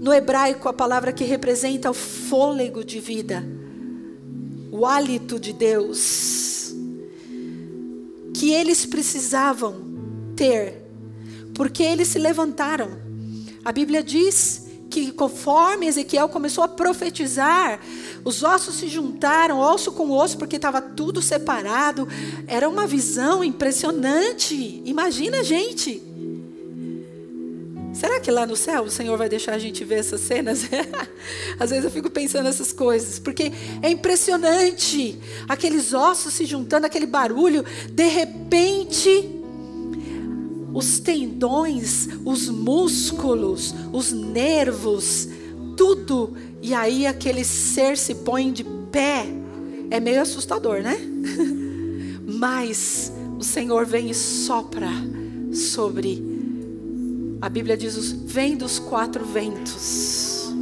no 0.00 0.12
hebraico 0.12 0.68
a 0.68 0.72
palavra 0.72 1.12
que 1.12 1.22
representa 1.22 1.88
o 1.88 1.94
fôlego 1.94 2.84
de 2.84 2.98
vida, 2.98 3.46
o 4.72 4.84
hálito 4.84 5.38
de 5.38 5.52
Deus, 5.52 6.57
que 8.38 8.52
eles 8.52 8.86
precisavam 8.86 9.74
ter 10.36 10.86
porque 11.54 11.82
eles 11.82 12.06
se 12.06 12.20
levantaram. 12.20 12.88
A 13.64 13.72
Bíblia 13.72 14.00
diz 14.00 14.68
que 14.88 15.10
conforme 15.10 15.88
Ezequiel 15.88 16.28
começou 16.28 16.62
a 16.62 16.68
profetizar, 16.68 17.80
os 18.24 18.44
ossos 18.44 18.76
se 18.76 18.86
juntaram, 18.86 19.58
osso 19.58 19.90
com 19.90 20.12
osso, 20.12 20.38
porque 20.38 20.54
estava 20.54 20.80
tudo 20.80 21.20
separado. 21.20 22.06
Era 22.46 22.68
uma 22.68 22.86
visão 22.86 23.42
impressionante. 23.42 24.82
Imagina, 24.84 25.42
gente. 25.42 26.00
Será 27.98 28.20
que 28.20 28.30
lá 28.30 28.46
no 28.46 28.54
céu 28.54 28.84
o 28.84 28.90
Senhor 28.90 29.18
vai 29.18 29.28
deixar 29.28 29.54
a 29.54 29.58
gente 29.58 29.84
ver 29.84 29.96
essas 29.96 30.20
cenas? 30.20 30.60
Às 31.58 31.70
vezes 31.70 31.84
eu 31.84 31.90
fico 31.90 32.08
pensando 32.08 32.44
nessas 32.44 32.72
coisas, 32.72 33.18
porque 33.18 33.50
é 33.82 33.90
impressionante. 33.90 35.18
Aqueles 35.48 35.92
ossos 35.92 36.32
se 36.32 36.44
juntando, 36.44 36.86
aquele 36.86 37.06
barulho, 37.06 37.64
de 37.90 38.06
repente 38.06 39.34
os 40.72 41.00
tendões, 41.00 42.08
os 42.24 42.48
músculos, 42.48 43.74
os 43.92 44.12
nervos, 44.12 45.28
tudo. 45.76 46.36
E 46.62 46.72
aí 46.72 47.04
aquele 47.04 47.42
ser 47.42 47.98
se 47.98 48.14
põe 48.14 48.52
de 48.52 48.62
pé. 48.92 49.26
É 49.90 49.98
meio 49.98 50.22
assustador, 50.22 50.82
né? 50.82 50.96
Mas 52.24 53.10
o 53.36 53.42
Senhor 53.42 53.84
vem 53.84 54.08
e 54.08 54.14
sopra 54.14 54.88
sobre. 55.52 56.37
A 57.40 57.48
Bíblia 57.48 57.76
diz: 57.76 57.96
os, 57.96 58.10
vem 58.10 58.56
dos 58.56 58.78
quatro 58.78 59.24
ventos. 59.24 60.52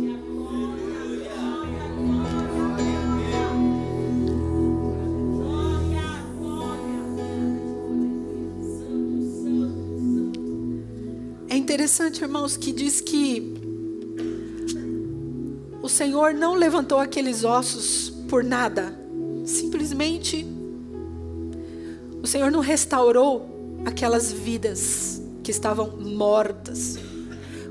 É 11.49 11.57
interessante, 11.57 12.23
irmãos, 12.23 12.57
que 12.57 12.73
diz 12.73 13.01
que 13.01 13.55
o 15.81 15.89
Senhor 15.89 16.35
não 16.35 16.55
levantou 16.55 16.99
aqueles 16.99 17.45
ossos 17.45 18.11
por 18.29 18.45
nada, 18.45 18.93
simplesmente 19.47 20.47
o 22.23 22.27
Senhor 22.27 22.51
não 22.51 22.61
restaurou 22.61 23.81
aquelas 23.85 24.33
vidas 24.33 25.23
que 25.45 25.51
estavam 25.53 25.97
mortas. 26.17 26.99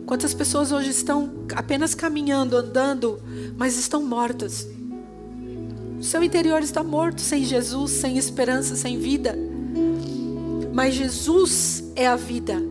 Quantas 0.05 0.33
pessoas 0.33 0.71
hoje 0.71 0.91
estão 0.91 1.45
apenas 1.55 1.95
caminhando, 1.95 2.55
andando, 2.55 3.19
mas 3.57 3.75
estão 3.75 4.05
mortas? 4.05 4.67
O 5.99 6.03
seu 6.03 6.23
interior 6.23 6.61
está 6.61 6.83
morto, 6.83 7.21
sem 7.21 7.43
Jesus, 7.43 7.91
sem 7.91 8.17
esperança, 8.17 8.75
sem 8.75 8.99
vida. 8.99 9.35
Mas 10.71 10.93
Jesus 10.93 11.83
é 11.95 12.05
a 12.05 12.15
vida. 12.15 12.61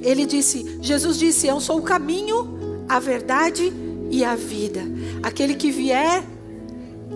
Ele 0.00 0.24
disse, 0.24 0.78
Jesus 0.80 1.18
disse: 1.18 1.46
Eu 1.46 1.60
sou 1.60 1.78
o 1.78 1.82
caminho, 1.82 2.84
a 2.88 2.98
verdade 2.98 3.70
e 4.10 4.24
a 4.24 4.34
vida. 4.34 4.80
Aquele 5.22 5.54
que 5.54 5.70
vier 5.70 6.24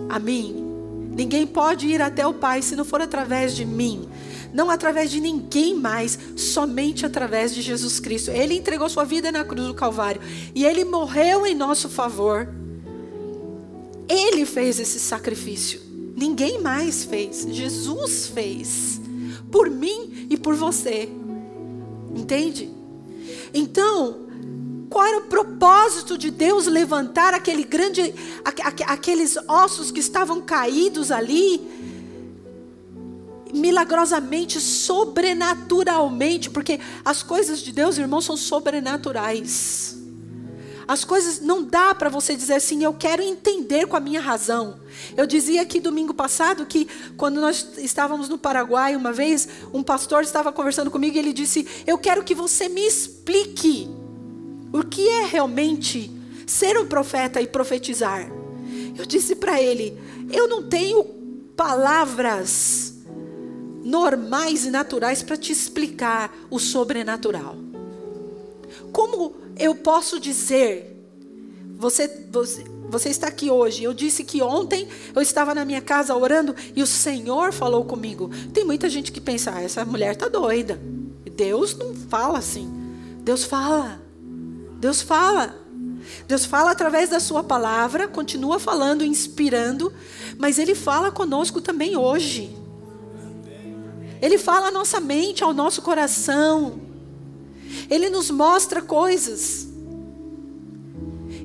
a 0.09 0.19
mim, 0.19 0.55
ninguém 1.15 1.47
pode 1.47 1.87
ir 1.87 2.01
até 2.01 2.27
o 2.27 2.33
Pai 2.33 2.61
se 2.61 2.75
não 2.75 2.85
for 2.85 3.01
através 3.01 3.55
de 3.55 3.65
mim 3.65 4.07
não 4.53 4.69
através 4.69 5.09
de 5.09 5.19
ninguém 5.19 5.75
mais, 5.75 6.17
somente 6.35 7.05
através 7.05 7.53
de 7.53 7.61
Jesus 7.61 7.99
Cristo. 7.99 8.31
Ele 8.31 8.55
entregou 8.55 8.89
sua 8.89 9.03
vida 9.03 9.31
na 9.31 9.43
cruz 9.43 9.67
do 9.67 9.73
Calvário 9.73 10.21
e 10.53 10.65
ele 10.65 10.83
morreu 10.83 11.45
em 11.45 11.55
nosso 11.55 11.89
favor. 11.89 12.47
Ele 14.07 14.45
fez 14.45 14.79
esse 14.79 14.99
sacrifício. 14.99 15.79
Ninguém 16.15 16.61
mais 16.61 17.03
fez. 17.05 17.47
Jesus 17.49 18.27
fez. 18.27 18.99
Por 19.49 19.69
mim 19.69 20.27
e 20.29 20.37
por 20.37 20.55
você. 20.55 21.09
Entende? 22.15 22.69
Então, 23.53 24.27
qual 24.89 25.05
era 25.05 25.17
o 25.19 25.27
propósito 25.27 26.17
de 26.17 26.29
Deus 26.29 26.67
levantar 26.67 27.33
aquele 27.33 27.63
grande, 27.63 28.13
aqueles 28.85 29.37
ossos 29.47 29.89
que 29.89 30.01
estavam 30.01 30.41
caídos 30.41 31.11
ali? 31.11 31.61
Milagrosamente, 33.53 34.59
sobrenaturalmente, 34.59 36.49
porque 36.49 36.79
as 37.03 37.23
coisas 37.23 37.61
de 37.61 37.71
Deus, 37.71 37.97
irmãos, 37.97 38.25
são 38.25 38.37
sobrenaturais. 38.37 40.01
As 40.91 41.05
coisas 41.05 41.39
não 41.39 41.63
dá 41.63 41.95
para 41.95 42.09
você 42.09 42.35
dizer 42.35 42.55
assim, 42.55 42.83
eu 42.83 42.93
quero 42.93 43.21
entender 43.21 43.87
com 43.87 43.95
a 43.95 43.99
minha 44.01 44.19
razão. 44.19 44.77
Eu 45.15 45.25
dizia 45.25 45.61
aqui 45.61 45.79
domingo 45.79 46.13
passado 46.13 46.65
que 46.65 46.85
quando 47.15 47.39
nós 47.39 47.65
estávamos 47.77 48.27
no 48.27 48.37
Paraguai 48.37 48.93
uma 48.95 49.13
vez, 49.13 49.47
um 49.73 49.83
pastor 49.83 50.21
estava 50.21 50.51
conversando 50.51 50.91
comigo 50.91 51.15
e 51.15 51.19
ele 51.19 51.31
disse: 51.31 51.65
"Eu 51.87 51.97
quero 51.97 52.25
que 52.25 52.35
você 52.35 52.67
me 52.67 52.85
explique 52.85 53.89
o 54.73 54.83
que 54.83 55.07
é 55.07 55.25
realmente 55.25 56.11
ser 56.45 56.77
um 56.77 56.85
profeta 56.85 57.41
e 57.41 57.47
profetizar". 57.47 58.29
Eu 58.97 59.05
disse 59.05 59.35
para 59.35 59.61
ele: 59.61 59.97
"Eu 60.29 60.47
não 60.49 60.63
tenho 60.63 61.03
palavras 61.55 62.90
normais 63.83 64.65
e 64.65 64.71
naturais 64.71 65.23
para 65.23 65.37
te 65.37 65.51
explicar 65.51 66.35
o 66.49 66.59
sobrenatural. 66.59 67.55
Como 68.91 69.33
eu 69.57 69.75
posso 69.75 70.19
dizer, 70.19 70.91
você, 71.77 72.27
você, 72.31 72.63
você 72.89 73.09
está 73.09 73.27
aqui 73.27 73.49
hoje, 73.49 73.83
eu 73.83 73.93
disse 73.93 74.23
que 74.23 74.41
ontem 74.41 74.87
eu 75.15 75.21
estava 75.21 75.55
na 75.55 75.65
minha 75.65 75.81
casa 75.81 76.15
orando 76.15 76.55
e 76.75 76.83
o 76.83 76.87
Senhor 76.87 77.51
falou 77.51 77.85
comigo. 77.85 78.29
Tem 78.53 78.63
muita 78.63 78.89
gente 78.89 79.11
que 79.11 79.21
pensa, 79.21 79.51
ah, 79.55 79.61
essa 79.61 79.83
mulher 79.85 80.13
está 80.13 80.27
doida. 80.27 80.79
Deus 81.35 81.75
não 81.75 81.95
fala 81.95 82.37
assim. 82.37 82.69
Deus 83.23 83.43
fala. 83.43 84.01
Deus 84.79 85.01
fala. 85.01 85.59
Deus 86.27 86.45
fala 86.45 86.71
através 86.71 87.09
da 87.09 87.19
sua 87.19 87.43
palavra, 87.43 88.07
continua 88.07 88.59
falando, 88.59 89.05
inspirando, 89.05 89.93
mas 90.37 90.57
Ele 90.57 90.75
fala 90.75 91.11
conosco 91.11 91.61
também 91.61 91.95
hoje. 91.95 92.60
Ele 94.21 94.37
fala 94.37 94.67
à 94.67 94.71
nossa 94.71 94.99
mente, 94.99 95.43
ao 95.43 95.53
nosso 95.53 95.81
coração. 95.81 96.79
Ele 97.89 98.09
nos 98.09 98.29
mostra 98.29 98.81
coisas. 98.81 99.67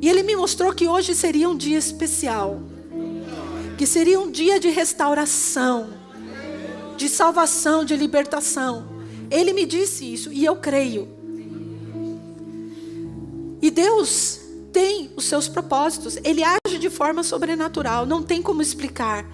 E 0.00 0.08
ele 0.08 0.22
me 0.22 0.36
mostrou 0.36 0.74
que 0.74 0.86
hoje 0.86 1.14
seria 1.14 1.48
um 1.48 1.56
dia 1.56 1.78
especial. 1.78 2.60
Que 3.78 3.86
seria 3.86 4.20
um 4.20 4.30
dia 4.30 4.60
de 4.60 4.68
restauração, 4.68 5.94
de 6.96 7.08
salvação, 7.08 7.84
de 7.84 7.96
libertação. 7.96 8.88
Ele 9.30 9.52
me 9.52 9.64
disse 9.64 10.12
isso 10.12 10.32
e 10.32 10.44
eu 10.44 10.56
creio. 10.56 11.08
E 13.60 13.70
Deus 13.70 14.40
tem 14.72 15.10
os 15.16 15.24
seus 15.24 15.48
propósitos. 15.48 16.18
Ele 16.22 16.42
age 16.42 16.78
de 16.78 16.90
forma 16.90 17.22
sobrenatural, 17.22 18.04
não 18.04 18.22
tem 18.22 18.42
como 18.42 18.60
explicar 18.60 19.26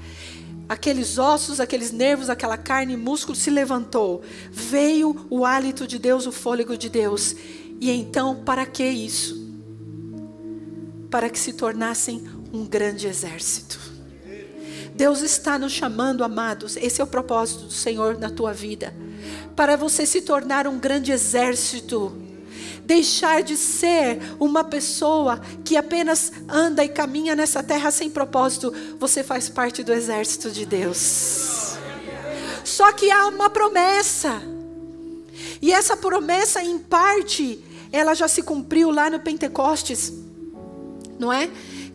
aqueles 0.72 1.18
ossos, 1.18 1.60
aqueles 1.60 1.92
nervos, 1.92 2.30
aquela 2.30 2.56
carne 2.56 2.94
e 2.94 2.96
músculo 2.96 3.36
se 3.36 3.50
levantou. 3.50 4.22
Veio 4.50 5.26
o 5.28 5.44
hálito 5.44 5.86
de 5.86 5.98
Deus, 5.98 6.26
o 6.26 6.32
fôlego 6.32 6.78
de 6.78 6.88
Deus. 6.88 7.36
E 7.78 7.90
então, 7.90 8.42
para 8.42 8.64
que 8.64 8.82
isso? 8.82 9.52
Para 11.10 11.28
que 11.28 11.38
se 11.38 11.52
tornassem 11.52 12.26
um 12.52 12.64
grande 12.64 13.06
exército. 13.06 13.78
Deus 14.94 15.20
está 15.20 15.58
nos 15.58 15.72
chamando, 15.72 16.24
amados. 16.24 16.76
Esse 16.76 17.02
é 17.02 17.04
o 17.04 17.06
propósito 17.06 17.64
do 17.64 17.72
Senhor 17.72 18.18
na 18.18 18.30
tua 18.30 18.54
vida. 18.54 18.94
Para 19.54 19.76
você 19.76 20.06
se 20.06 20.22
tornar 20.22 20.66
um 20.66 20.78
grande 20.78 21.12
exército 21.12 22.16
deixar 22.84 23.42
de 23.42 23.56
ser 23.56 24.20
uma 24.38 24.64
pessoa 24.64 25.40
que 25.64 25.76
apenas 25.76 26.32
anda 26.48 26.84
e 26.84 26.88
caminha 26.88 27.34
nessa 27.34 27.62
terra 27.62 27.90
sem 27.90 28.10
propósito. 28.10 28.72
Você 28.98 29.22
faz 29.22 29.48
parte 29.48 29.82
do 29.82 29.92
exército 29.92 30.50
de 30.50 30.66
Deus. 30.66 31.76
Só 32.64 32.92
que 32.92 33.10
há 33.10 33.26
uma 33.26 33.50
promessa. 33.50 34.42
E 35.60 35.72
essa 35.72 35.96
promessa, 35.96 36.62
em 36.62 36.78
parte, 36.78 37.62
ela 37.92 38.14
já 38.14 38.26
se 38.26 38.42
cumpriu 38.42 38.90
lá 38.90 39.10
no 39.10 39.20
Pentecostes. 39.20 40.12
Não 41.18 41.32
é? 41.32 41.48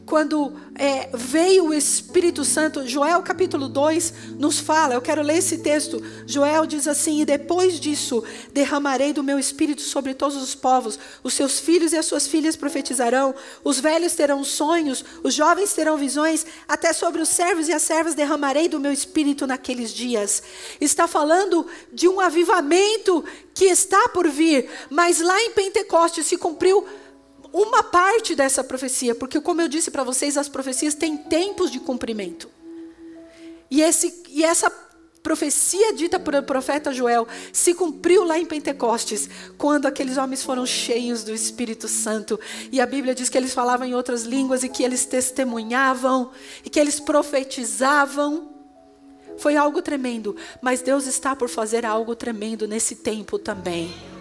Quando 0.07 0.53
é, 0.73 1.09
veio 1.13 1.65
o 1.65 1.73
Espírito 1.73 2.45
Santo, 2.45 2.87
Joel 2.87 3.21
capítulo 3.21 3.67
2 3.67 4.13
nos 4.39 4.57
fala, 4.57 4.93
eu 4.93 5.01
quero 5.01 5.21
ler 5.21 5.37
esse 5.37 5.57
texto. 5.57 6.01
Joel 6.25 6.65
diz 6.65 6.87
assim: 6.87 7.21
E 7.21 7.25
depois 7.25 7.77
disso 7.77 8.23
derramarei 8.53 9.11
do 9.11 9.21
meu 9.21 9.37
espírito 9.37 9.81
sobre 9.81 10.13
todos 10.13 10.37
os 10.37 10.55
povos, 10.55 10.97
os 11.21 11.33
seus 11.33 11.59
filhos 11.59 11.91
e 11.91 11.97
as 11.97 12.05
suas 12.05 12.25
filhas 12.25 12.55
profetizarão, 12.55 13.35
os 13.65 13.81
velhos 13.81 14.13
terão 14.13 14.45
sonhos, 14.45 15.03
os 15.21 15.33
jovens 15.33 15.73
terão 15.73 15.97
visões, 15.97 16.45
até 16.67 16.93
sobre 16.93 17.21
os 17.21 17.27
servos 17.27 17.67
e 17.67 17.73
as 17.73 17.81
servas 17.81 18.15
derramarei 18.15 18.69
do 18.69 18.79
meu 18.79 18.93
espírito 18.93 19.45
naqueles 19.45 19.91
dias. 19.91 20.41
Está 20.79 21.05
falando 21.05 21.67
de 21.91 22.07
um 22.07 22.21
avivamento 22.21 23.25
que 23.53 23.65
está 23.65 24.07
por 24.09 24.29
vir, 24.29 24.69
mas 24.89 25.19
lá 25.19 25.41
em 25.41 25.51
Pentecostes 25.51 26.27
se 26.27 26.37
cumpriu 26.37 26.85
uma 27.53 27.83
parte 27.83 28.35
dessa 28.35 28.63
profecia, 28.63 29.15
porque 29.15 29.39
como 29.39 29.61
eu 29.61 29.67
disse 29.67 29.91
para 29.91 30.03
vocês, 30.03 30.37
as 30.37 30.49
profecias 30.49 30.95
têm 30.95 31.17
tempos 31.17 31.71
de 31.71 31.79
cumprimento. 31.79 32.49
E, 33.69 33.81
esse, 33.81 34.23
e 34.29 34.43
essa 34.43 34.69
profecia 35.27 35.93
dita 35.93 36.17
por 36.17 36.33
o 36.35 36.41
profeta 36.41 36.93
Joel 36.93 37.27
se 37.51 37.73
cumpriu 37.73 38.23
lá 38.23 38.39
em 38.39 38.45
Pentecostes, 38.45 39.29
quando 39.57 39.85
aqueles 39.85 40.17
homens 40.17 40.41
foram 40.41 40.65
cheios 40.65 41.21
do 41.23 41.33
Espírito 41.33 41.87
Santo. 41.87 42.39
E 42.71 42.79
a 42.79 42.85
Bíblia 42.85 43.13
diz 43.13 43.27
que 43.27 43.37
eles 43.37 43.53
falavam 43.53 43.85
em 43.85 43.93
outras 43.93 44.23
línguas 44.23 44.63
e 44.63 44.69
que 44.69 44.83
eles 44.83 45.05
testemunhavam 45.05 46.31
e 46.63 46.69
que 46.69 46.79
eles 46.79 46.99
profetizavam. 46.99 48.53
Foi 49.37 49.57
algo 49.57 49.81
tremendo, 49.81 50.35
mas 50.61 50.81
Deus 50.81 51.05
está 51.05 51.35
por 51.35 51.49
fazer 51.49 51.85
algo 51.85 52.15
tremendo 52.15 52.65
nesse 52.65 52.95
tempo 52.95 53.37
também. 53.37 54.16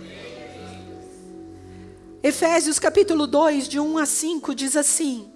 Efésios 2.27 2.81
capítulo 2.81 3.24
2, 3.24 3.68
de 3.68 3.79
1 3.79 3.99
a 3.99 4.05
5, 4.05 4.53
diz 4.53 4.77
assim: 4.77 5.29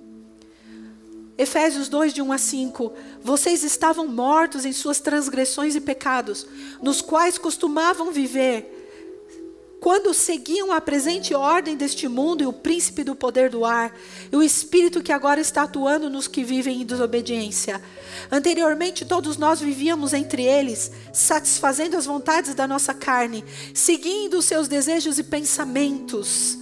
Efésios 1.38 1.88
2, 1.88 2.12
de 2.12 2.20
1 2.20 2.32
a 2.32 2.36
5: 2.36 2.92
Vocês 3.22 3.62
estavam 3.62 4.08
mortos 4.08 4.64
em 4.64 4.72
suas 4.72 4.98
transgressões 4.98 5.76
e 5.76 5.80
pecados, 5.80 6.48
nos 6.82 7.00
quais 7.00 7.38
costumavam 7.38 8.10
viver, 8.10 8.98
quando 9.78 10.12
seguiam 10.12 10.72
a 10.72 10.80
presente 10.80 11.32
ordem 11.32 11.76
deste 11.76 12.08
mundo 12.08 12.42
e 12.42 12.46
o 12.48 12.52
príncipe 12.52 13.04
do 13.04 13.14
poder 13.14 13.50
do 13.50 13.64
ar, 13.64 13.96
e 14.32 14.34
o 14.34 14.42
espírito 14.42 15.00
que 15.00 15.12
agora 15.12 15.40
está 15.40 15.62
atuando 15.62 16.10
nos 16.10 16.26
que 16.26 16.42
vivem 16.42 16.82
em 16.82 16.84
desobediência. 16.84 17.80
Anteriormente, 18.32 19.04
todos 19.04 19.36
nós 19.36 19.60
vivíamos 19.60 20.12
entre 20.12 20.42
eles, 20.42 20.90
satisfazendo 21.12 21.96
as 21.96 22.04
vontades 22.04 22.52
da 22.52 22.66
nossa 22.66 22.92
carne, 22.92 23.44
seguindo 23.72 24.38
os 24.38 24.44
seus 24.44 24.66
desejos 24.66 25.20
e 25.20 25.22
pensamentos 25.22 26.58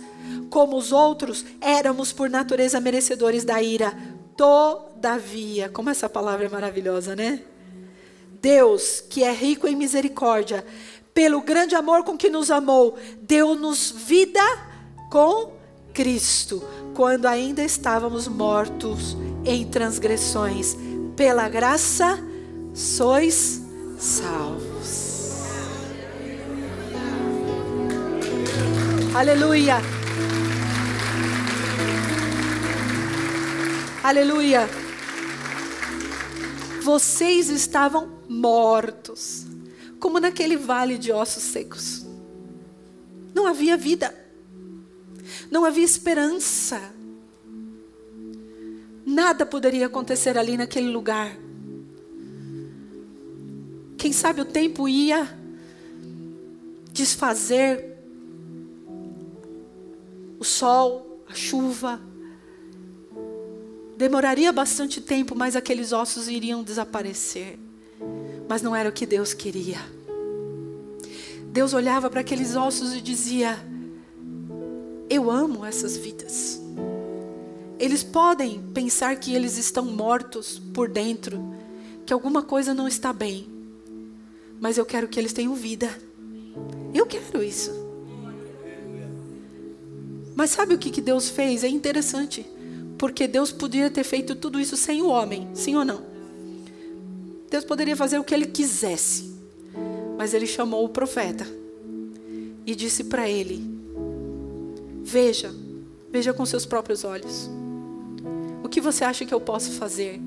como 0.48 0.76
os 0.76 0.92
outros, 0.92 1.44
éramos 1.60 2.12
por 2.12 2.28
natureza 2.28 2.80
merecedores 2.80 3.44
da 3.44 3.62
ira. 3.62 3.96
Todavia, 4.36 5.68
como 5.68 5.90
essa 5.90 6.08
palavra 6.08 6.46
é 6.46 6.48
maravilhosa, 6.48 7.14
né? 7.14 7.42
Deus, 8.40 9.00
que 9.00 9.22
é 9.24 9.32
rico 9.32 9.66
em 9.66 9.76
misericórdia, 9.76 10.64
pelo 11.12 11.40
grande 11.40 11.74
amor 11.74 12.04
com 12.04 12.16
que 12.16 12.30
nos 12.30 12.50
amou, 12.50 12.96
deu-nos 13.20 13.90
vida 13.90 14.40
com 15.10 15.52
Cristo, 15.92 16.62
quando 16.94 17.26
ainda 17.26 17.64
estávamos 17.64 18.28
mortos 18.28 19.16
em 19.44 19.66
transgressões. 19.66 20.76
Pela 21.16 21.48
graça 21.48 22.16
sois 22.72 23.60
salvos. 23.98 25.18
Aleluia. 29.12 29.97
Aleluia. 34.08 34.66
Vocês 36.82 37.50
estavam 37.50 38.08
mortos, 38.26 39.44
como 40.00 40.18
naquele 40.18 40.56
vale 40.56 40.96
de 40.96 41.12
ossos 41.12 41.42
secos. 41.42 42.06
Não 43.34 43.46
havia 43.46 43.76
vida, 43.76 44.14
não 45.50 45.62
havia 45.62 45.84
esperança. 45.84 46.80
Nada 49.04 49.44
poderia 49.44 49.84
acontecer 49.84 50.38
ali 50.38 50.56
naquele 50.56 50.88
lugar. 50.88 51.36
Quem 53.98 54.10
sabe 54.10 54.40
o 54.40 54.46
tempo 54.46 54.88
ia 54.88 55.38
desfazer 56.90 57.94
o 60.40 60.44
sol, 60.44 61.22
a 61.28 61.34
chuva, 61.34 62.07
Demoraria 63.98 64.52
bastante 64.52 65.00
tempo, 65.00 65.34
mas 65.34 65.56
aqueles 65.56 65.90
ossos 65.90 66.28
iriam 66.28 66.62
desaparecer. 66.62 67.58
Mas 68.48 68.62
não 68.62 68.74
era 68.74 68.88
o 68.88 68.92
que 68.92 69.04
Deus 69.04 69.34
queria. 69.34 69.78
Deus 71.46 71.74
olhava 71.74 72.08
para 72.08 72.20
aqueles 72.20 72.54
ossos 72.54 72.94
e 72.94 73.00
dizia: 73.00 73.58
Eu 75.10 75.28
amo 75.28 75.64
essas 75.66 75.96
vidas. 75.96 76.62
Eles 77.76 78.04
podem 78.04 78.62
pensar 78.72 79.16
que 79.16 79.34
eles 79.34 79.58
estão 79.58 79.84
mortos 79.84 80.62
por 80.72 80.88
dentro, 80.88 81.52
que 82.06 82.12
alguma 82.12 82.40
coisa 82.40 82.72
não 82.72 82.86
está 82.86 83.12
bem. 83.12 83.48
Mas 84.60 84.78
eu 84.78 84.86
quero 84.86 85.08
que 85.08 85.18
eles 85.18 85.32
tenham 85.32 85.56
vida. 85.56 85.90
Eu 86.94 87.04
quero 87.04 87.42
isso. 87.42 87.72
Mas 90.36 90.50
sabe 90.50 90.74
o 90.74 90.78
que, 90.78 91.00
Deus 91.00 91.28
fez? 91.28 91.64
É 91.64 91.68
interessante. 91.68 92.46
Porque 92.98 93.28
Deus 93.28 93.52
poderia 93.52 93.88
ter 93.88 94.02
feito 94.02 94.34
tudo 94.34 94.60
isso 94.60 94.76
sem 94.76 95.00
o 95.00 95.08
homem, 95.08 95.48
sim 95.54 95.76
ou 95.76 95.84
não? 95.84 96.02
Deus 97.48 97.64
poderia 97.64 97.96
fazer 97.96 98.18
o 98.18 98.24
que 98.24 98.34
ele 98.34 98.46
quisesse. 98.46 99.32
Mas 100.18 100.34
ele 100.34 100.46
chamou 100.46 100.84
o 100.84 100.88
profeta 100.88 101.46
e 102.66 102.74
disse 102.74 103.04
para 103.04 103.28
ele: 103.28 103.64
Veja, 105.04 105.54
veja 106.10 106.32
com 106.34 106.44
seus 106.44 106.66
próprios 106.66 107.04
olhos. 107.04 107.48
O 108.62 108.68
que 108.68 108.80
você 108.80 109.04
acha 109.04 109.24
que 109.24 109.32
eu 109.32 109.40
posso 109.40 109.70
fazer? 109.72 110.20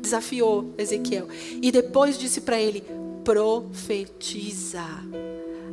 Desafiou 0.00 0.72
Ezequiel. 0.76 1.28
E 1.62 1.72
depois 1.72 2.18
disse 2.18 2.42
para 2.42 2.60
ele: 2.60 2.84
Profetiza, 3.24 4.84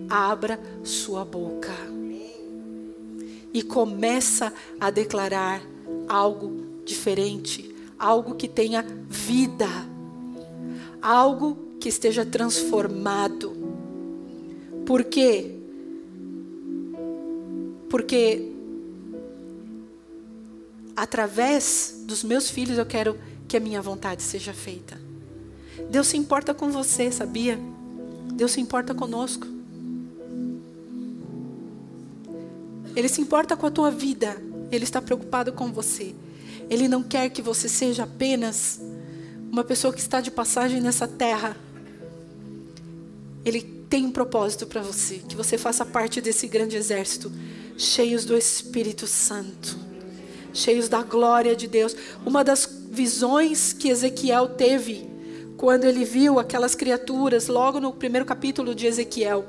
abra 0.09 0.59
sua 0.83 1.25
boca. 1.25 1.75
E 3.53 3.61
começa 3.61 4.51
a 4.79 4.89
declarar 4.89 5.61
algo 6.07 6.51
diferente, 6.85 7.73
algo 7.97 8.35
que 8.35 8.47
tenha 8.47 8.85
vida, 9.09 9.67
algo 11.01 11.57
que 11.79 11.89
esteja 11.89 12.25
transformado. 12.25 13.53
Por 14.85 15.03
quê? 15.03 15.55
Porque 17.89 18.51
através 20.95 22.03
dos 22.05 22.23
meus 22.23 22.49
filhos 22.49 22.77
eu 22.77 22.85
quero 22.85 23.17
que 23.47 23.57
a 23.57 23.59
minha 23.59 23.81
vontade 23.81 24.23
seja 24.23 24.53
feita. 24.53 24.99
Deus 25.89 26.07
se 26.07 26.17
importa 26.17 26.53
com 26.53 26.71
você, 26.71 27.11
sabia? 27.11 27.59
Deus 28.33 28.51
se 28.51 28.61
importa 28.61 28.93
conosco. 28.93 29.45
Ele 32.95 33.09
se 33.09 33.21
importa 33.21 33.57
com 33.57 33.65
a 33.65 33.71
tua 33.71 33.91
vida. 33.91 34.41
Ele 34.75 34.83
está 34.83 35.01
preocupado 35.01 35.53
com 35.53 35.71
você. 35.71 36.13
Ele 36.69 36.87
não 36.87 37.03
quer 37.03 37.29
que 37.29 37.41
você 37.41 37.69
seja 37.69 38.03
apenas 38.03 38.79
uma 39.51 39.63
pessoa 39.63 39.93
que 39.93 39.99
está 39.99 40.21
de 40.21 40.31
passagem 40.31 40.81
nessa 40.81 41.07
terra. 41.07 41.55
Ele 43.43 43.61
tem 43.61 44.05
um 44.05 44.11
propósito 44.11 44.65
para 44.65 44.81
você, 44.81 45.21
que 45.27 45.35
você 45.35 45.57
faça 45.57 45.85
parte 45.85 46.19
desse 46.19 46.47
grande 46.47 46.75
exército, 46.75 47.31
cheios 47.77 48.25
do 48.25 48.35
Espírito 48.35 49.05
Santo, 49.05 49.77
cheios 50.53 50.89
da 50.89 51.03
glória 51.03 51.55
de 51.55 51.67
Deus. 51.67 51.95
Uma 52.25 52.43
das 52.43 52.67
visões 52.91 53.71
que 53.71 53.89
Ezequiel 53.89 54.49
teve 54.49 55.07
quando 55.57 55.85
ele 55.85 56.03
viu 56.03 56.39
aquelas 56.39 56.75
criaturas, 56.75 57.47
logo 57.47 57.79
no 57.79 57.93
primeiro 57.93 58.25
capítulo 58.25 58.75
de 58.75 58.87
Ezequiel, 58.87 59.45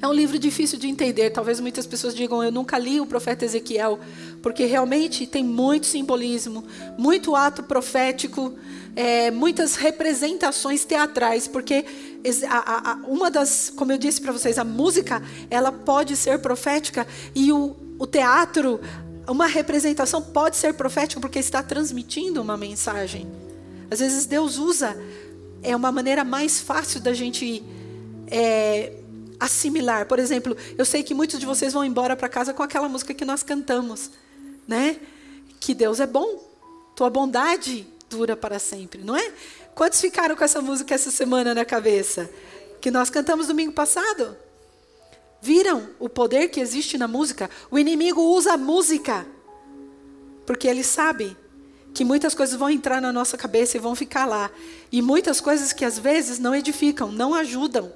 é 0.00 0.06
um 0.06 0.12
livro 0.12 0.38
difícil 0.38 0.78
de 0.78 0.88
entender. 0.88 1.30
Talvez 1.30 1.58
muitas 1.58 1.86
pessoas 1.86 2.14
digam, 2.14 2.42
eu 2.42 2.52
nunca 2.52 2.78
li 2.78 3.00
o 3.00 3.06
profeta 3.06 3.44
Ezequiel, 3.44 3.98
porque 4.40 4.64
realmente 4.64 5.26
tem 5.26 5.42
muito 5.42 5.86
simbolismo, 5.86 6.64
muito 6.96 7.34
ato 7.34 7.62
profético, 7.62 8.54
é, 8.94 9.30
muitas 9.30 9.74
representações 9.76 10.84
teatrais, 10.84 11.48
porque 11.48 11.84
a, 12.48 12.92
a, 12.92 12.94
uma 13.06 13.30
das, 13.30 13.72
como 13.74 13.90
eu 13.92 13.98
disse 13.98 14.20
para 14.20 14.32
vocês, 14.32 14.58
a 14.58 14.64
música 14.64 15.22
ela 15.50 15.72
pode 15.72 16.16
ser 16.16 16.38
profética 16.38 17.06
e 17.34 17.52
o, 17.52 17.76
o 17.98 18.06
teatro, 18.06 18.80
uma 19.26 19.46
representação 19.46 20.22
pode 20.22 20.56
ser 20.56 20.74
profética 20.74 21.20
porque 21.20 21.38
está 21.38 21.62
transmitindo 21.62 22.40
uma 22.40 22.56
mensagem. 22.56 23.26
Às 23.90 23.98
vezes 24.00 24.26
Deus 24.26 24.58
usa 24.58 24.96
é 25.62 25.74
uma 25.74 25.90
maneira 25.90 26.22
mais 26.22 26.60
fácil 26.60 27.00
da 27.00 27.12
gente 27.12 27.64
é, 28.30 28.92
assimilar. 29.38 30.06
Por 30.06 30.18
exemplo, 30.18 30.56
eu 30.76 30.84
sei 30.84 31.02
que 31.02 31.14
muitos 31.14 31.38
de 31.38 31.46
vocês 31.46 31.72
vão 31.72 31.84
embora 31.84 32.16
para 32.16 32.28
casa 32.28 32.52
com 32.52 32.62
aquela 32.62 32.88
música 32.88 33.14
que 33.14 33.24
nós 33.24 33.42
cantamos, 33.42 34.10
né? 34.66 34.96
Que 35.60 35.74
Deus 35.74 36.00
é 36.00 36.06
bom, 36.06 36.42
tua 36.94 37.10
bondade 37.10 37.86
dura 38.08 38.36
para 38.36 38.58
sempre, 38.58 39.02
não 39.02 39.16
é? 39.16 39.32
Quantos 39.74 40.00
ficaram 40.00 40.34
com 40.34 40.44
essa 40.44 40.60
música 40.60 40.94
essa 40.94 41.10
semana 41.10 41.54
na 41.54 41.64
cabeça? 41.64 42.28
Que 42.80 42.90
nós 42.90 43.10
cantamos 43.10 43.46
domingo 43.46 43.72
passado? 43.72 44.36
Viram 45.40 45.88
o 45.98 46.08
poder 46.08 46.48
que 46.48 46.60
existe 46.60 46.98
na 46.98 47.06
música? 47.06 47.48
O 47.70 47.78
inimigo 47.78 48.20
usa 48.20 48.54
a 48.54 48.56
música 48.56 49.26
porque 50.48 50.66
ele 50.66 50.82
sabe 50.82 51.36
que 51.92 52.02
muitas 52.02 52.34
coisas 52.34 52.58
vão 52.58 52.70
entrar 52.70 53.02
na 53.02 53.12
nossa 53.12 53.36
cabeça 53.36 53.76
e 53.76 53.80
vão 53.80 53.94
ficar 53.94 54.24
lá. 54.24 54.50
E 54.90 55.02
muitas 55.02 55.42
coisas 55.42 55.74
que 55.74 55.84
às 55.84 55.98
vezes 55.98 56.38
não 56.38 56.54
edificam, 56.54 57.12
não 57.12 57.34
ajudam. 57.34 57.92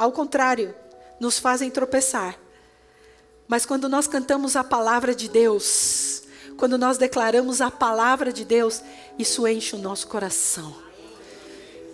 Ao 0.00 0.10
contrário, 0.10 0.74
nos 1.20 1.38
fazem 1.38 1.70
tropeçar. 1.70 2.38
Mas 3.46 3.66
quando 3.66 3.86
nós 3.86 4.06
cantamos 4.06 4.56
a 4.56 4.64
palavra 4.64 5.14
de 5.14 5.28
Deus, 5.28 6.22
quando 6.56 6.78
nós 6.78 6.96
declaramos 6.96 7.60
a 7.60 7.70
palavra 7.70 8.32
de 8.32 8.42
Deus, 8.42 8.82
isso 9.18 9.46
enche 9.46 9.76
o 9.76 9.78
nosso 9.78 10.08
coração. 10.08 10.74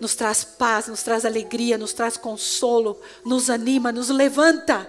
Nos 0.01 0.15
traz 0.15 0.45
paz, 0.45 0.87
nos 0.87 1.03
traz 1.03 1.25
alegria, 1.25 1.77
nos 1.77 1.93
traz 1.93 2.17
consolo, 2.17 2.97
nos 3.25 3.51
anima, 3.51 3.91
nos 3.91 4.09
levanta. 4.09 4.89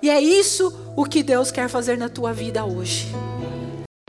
E 0.00 0.08
é 0.08 0.18
isso 0.18 0.72
o 0.96 1.04
que 1.04 1.22
Deus 1.22 1.50
quer 1.50 1.68
fazer 1.68 1.98
na 1.98 2.08
tua 2.08 2.32
vida 2.32 2.64
hoje. 2.64 3.06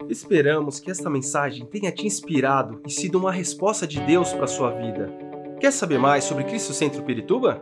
Esperamos 0.08 0.80
que 0.80 0.89
esta 0.89 1.10
mensagem 1.10 1.66
tenha 1.66 1.91
te 1.91 2.08
inspirado 2.08 2.82
e 2.88 2.89
sido 2.89 3.18
uma 3.20 3.34
resposta 3.34 3.86
de 3.86 4.00
Deus 4.00 4.32
para 4.32 4.45
a 4.45 4.47
sua 4.47 4.72
vida. 4.72 5.12
Quer 5.60 5.74
saber 5.74 6.00
mais 6.00 6.24
sobre 6.24 6.45
Cristo 6.45 6.74
Centro 6.74 7.04
Pirituba? 7.04 7.62